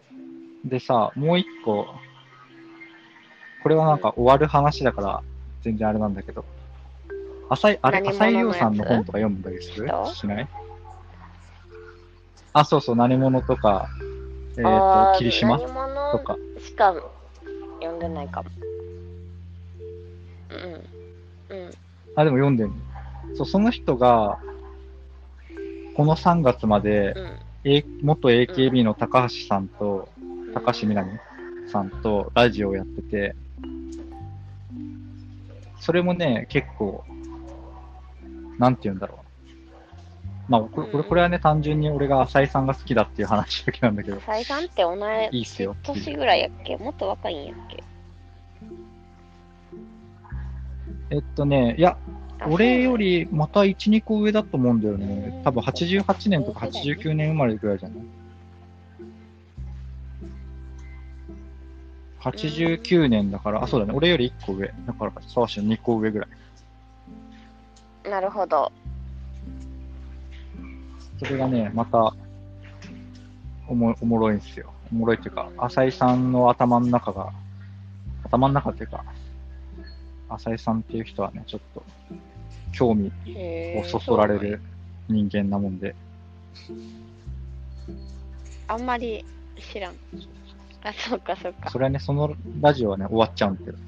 [0.67, 0.69] う。
[0.69, 1.87] でさ、もう一個、
[3.63, 5.23] これはなんか終わる話だから、
[5.63, 6.45] 全然あれなんだけど、
[7.49, 9.89] 浅井、あれ、浅井亮さんの本とか読んだりする？
[9.89, 10.15] 人？
[10.15, 10.49] しない？
[12.53, 13.89] あ、そうそう、何者とか、
[14.59, 15.59] えっ、あーと、霧島？
[15.59, 16.37] とか。
[16.59, 16.95] しか
[17.81, 18.51] 読んでないかも。
[20.51, 21.57] うん。
[21.57, 21.71] うん。
[22.17, 22.71] あ、でも読んでる
[23.35, 24.39] そう、その人が、
[25.97, 27.39] この3月まで、うん。
[27.65, 30.09] A、元 AKB の高橋さんと、
[30.53, 31.19] 高橋みなみ
[31.71, 33.35] さんとラジオをやってて、
[35.83, 37.03] それもね、結構、
[38.57, 39.19] なんて言うんだろう。
[40.49, 45.75] まあ、これ、これこれはね、単純に俺が浅井さんが好きだっていう話だけなんだけど、再三って同じいいっすよ。
[45.83, 46.77] 年ぐらいやっけ？
[46.77, 47.83] もっと若いんやっけ？
[51.11, 51.97] えっとね、いや、
[52.39, 55.33] あ俺よりまた1、2個上だと思うんだよね。
[55.37, 55.41] う。
[55.41, 57.99] ん多分88年とか89年生まれぐらいじゃない？
[62.23, 63.93] ?89 年だから、あ、そうだね。
[63.95, 64.73] 俺より1個上。
[64.87, 66.27] だから、沢氏の2個上ぐら
[68.05, 68.11] い。
[68.11, 68.71] なるほど。
[71.19, 72.15] それがね、また、
[73.69, 74.73] おもおもろいんですよ。
[74.93, 77.33] おもろいっていうか、浅井さんの頭の中が、
[78.25, 79.05] 頭の中っていうか、
[80.29, 81.83] 浅井さんっていう人はね、ちょっと、
[82.73, 83.13] 興味
[83.77, 84.61] をそそられる
[85.09, 85.95] 人間なもんで、
[88.67, 89.25] あんまり
[89.73, 89.95] 知らん。
[90.85, 91.71] あ、そうかそうか。
[91.71, 93.79] それはね、そのラジオはね、終わっちゃうんだけど。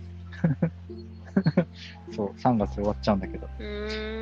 [2.15, 3.49] そう、3月終わっちゃうんだけど。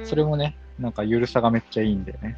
[0.04, 2.36] それもね、なんかゆるさがめっちゃいいんだよね。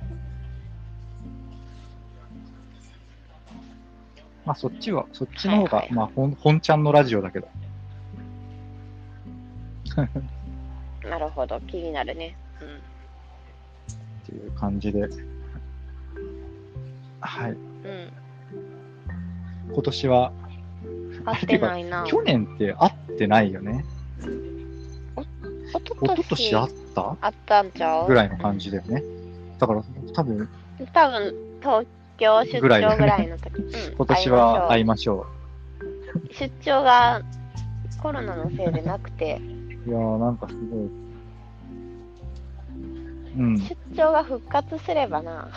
[4.44, 7.48] まあそっちは、そっちの方が、はいはいまあ本本ちゃんのラジオだけど。
[11.09, 11.61] なるほど。
[11.61, 12.36] 気になるね。
[12.61, 12.69] うん。
[12.77, 12.81] っ
[14.27, 15.09] ていう感じで。
[17.20, 17.52] はい。
[17.52, 18.12] うん。
[19.73, 20.32] 今年は、
[21.24, 22.05] 会ってないな。
[22.07, 23.85] 去年って会ってないよね。
[25.16, 27.16] おと一昨年会った？
[27.20, 28.07] あったんちゃう？
[28.07, 29.03] ぐらいの感じだよね。
[29.59, 29.82] だから
[30.15, 30.49] 多分
[30.93, 31.86] 多分、東
[32.19, 32.78] 京出張ぐぐら
[33.19, 33.57] いの時。
[33.57, 35.27] うん 今年は会いましょ
[36.32, 37.23] 出張が
[38.03, 39.41] コロナのせいでなくて、
[39.86, 39.89] う。
[39.89, 40.91] いやーなんかすごい。
[43.36, 45.49] うん、出張が復活すればな。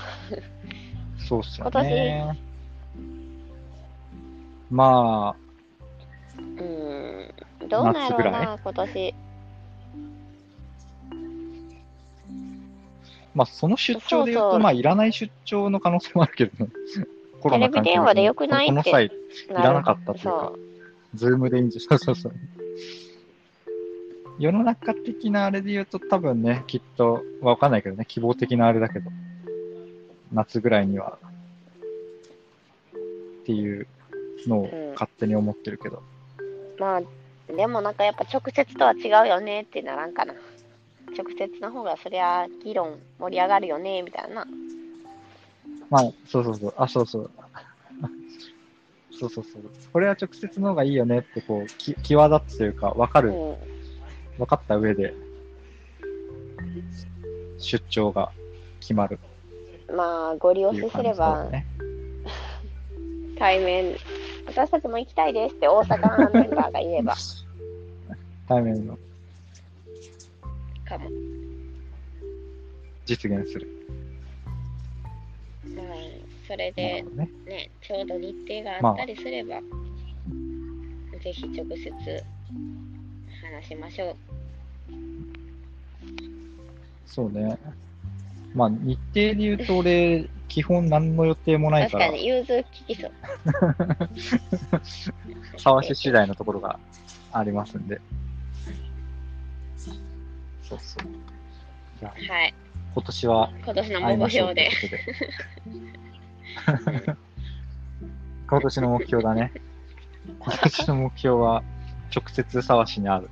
[1.20, 2.40] そうっすよ今ね。
[4.70, 5.48] まあ、
[6.40, 7.70] うん。
[7.70, 9.16] どうなんやろう夏ぐらな、今年。
[13.34, 16.72] まあその出張で言うと、そうそうまあいらない出張の可能性もあるけどね。
[17.40, 19.10] コロナ関係テレビ電話でよくないってこの際、い
[19.54, 20.52] ならなかったっていうか
[21.14, 22.34] そ、ズームでいいんじゃ、 そうそうそう。
[24.40, 29.12] 世の中的なあれで言うと多分ね、きっと、わかんないけどね、希望的なあれだけど、
[30.34, 31.20] 夏ぐらいには、
[32.94, 33.88] っていう
[34.48, 36.02] のをうん勝手に思ってるけど。
[36.80, 37.02] まあ、
[37.54, 40.34] でもなんかやっぱ直接とは違うよねってならんかな。
[41.16, 44.46] 直接の方がそりゃ議論盛り上がるよねみたいな。
[45.90, 46.74] まあ、そうそうそう。
[46.78, 47.32] あ、そうそう。
[49.20, 49.64] そうそうそう。
[49.94, 53.56] これは直接の方がいいよねって、こう、き際立つというか、わかる、うん。
[54.38, 55.14] 分かった上で、
[57.58, 58.32] 出張が
[58.80, 59.20] 決まる
[59.96, 61.66] まあ、ご利用すればね。
[63.40, 63.96] 対面、
[64.48, 67.16] 私たちも行きたいですって大阪のメンバーがいれば、
[68.48, 68.98] 対面の
[70.88, 71.10] かも。
[73.06, 73.68] 実現する。
[75.76, 75.86] まあ、
[76.48, 77.30] それなでね。
[77.46, 79.60] ね、ちょうど日程があったりすれば、
[81.22, 82.24] ぜひ直接
[83.52, 84.16] 話しましょう。
[87.06, 87.58] そうね。
[88.54, 93.12] まあ、日程で言うと俺、基本何の予定もないか、確からに、融通聞きそう。
[95.58, 96.80] 沢し次第のところが
[97.32, 98.02] ありますんで。
[100.64, 101.08] そうそう。
[102.00, 102.54] じゃあ、はい。
[102.94, 104.70] 今年は今年の目標で。
[108.50, 109.52] 今年の目標だね。
[110.40, 111.64] 今年の目標は、
[112.16, 113.30] 直接沢しに会う。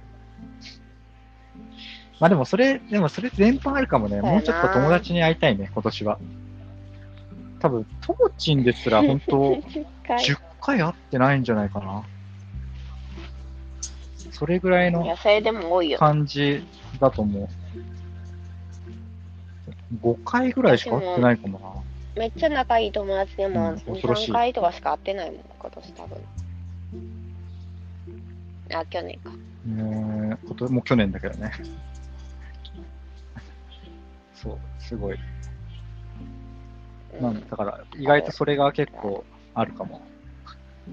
[2.19, 4.21] まあでもそれ、でもそれ全般あるかもね。
[4.21, 6.19] もうちょっと友達に会いたいね、今年は。
[7.65, 12.03] 多分、ともちんですら本当、10回10回会ってないんじゃないかな。
[14.31, 15.03] それぐらいの。
[15.97, 16.63] 感じ
[16.99, 17.47] だと思う。
[20.03, 21.83] 5回ぐらいしか会ってないかも
[22.15, 26.17] めっちゃ仲いい友達でもうん2、恐ろしい3回とかしか会ってないもん、今年多分。
[28.73, 29.31] あ、去年か。
[29.65, 29.83] な。
[29.83, 31.51] ねえもう去年だけどね。
[34.35, 35.17] そう、すごい。
[37.19, 40.01] うんなんだから、意外とそれが結構あるかも。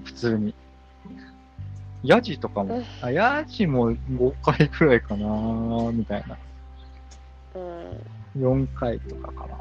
[0.03, 0.53] 普通に。
[2.03, 6.37] ヤジとかもうん、あ、ヤジも5回くらいかなみたいな。
[7.55, 8.65] うん。
[8.65, 9.55] 4回とかかな。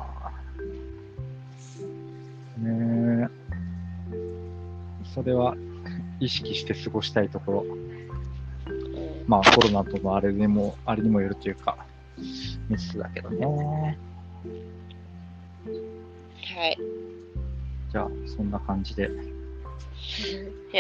[2.68, 3.30] ねえ。
[5.14, 5.54] それは
[6.20, 7.64] 意識して過ごしたいところ。
[7.74, 7.82] うん
[9.26, 11.76] まあコロナとのあれにも、あれにもよるというか、
[12.68, 13.98] ミスだけどね。
[16.54, 16.78] はい。
[17.90, 19.10] じゃあ、そんな感じで、よ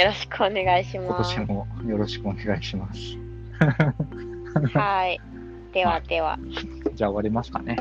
[0.04, 1.34] ろしくお願いし今ます。
[1.36, 3.00] 年もよろしくお願いします。
[4.76, 5.20] はい。
[5.72, 6.38] ではでは。
[6.94, 7.76] じゃあ終わりますかね。